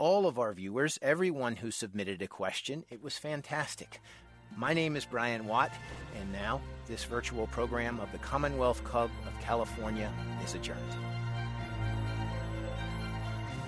[0.00, 2.84] all of our viewers, everyone who submitted a question.
[2.90, 4.00] It was fantastic.
[4.56, 5.70] My name is Brian Watt,
[6.18, 10.12] and now this virtual program of the Commonwealth Club of California
[10.44, 11.17] is adjourned.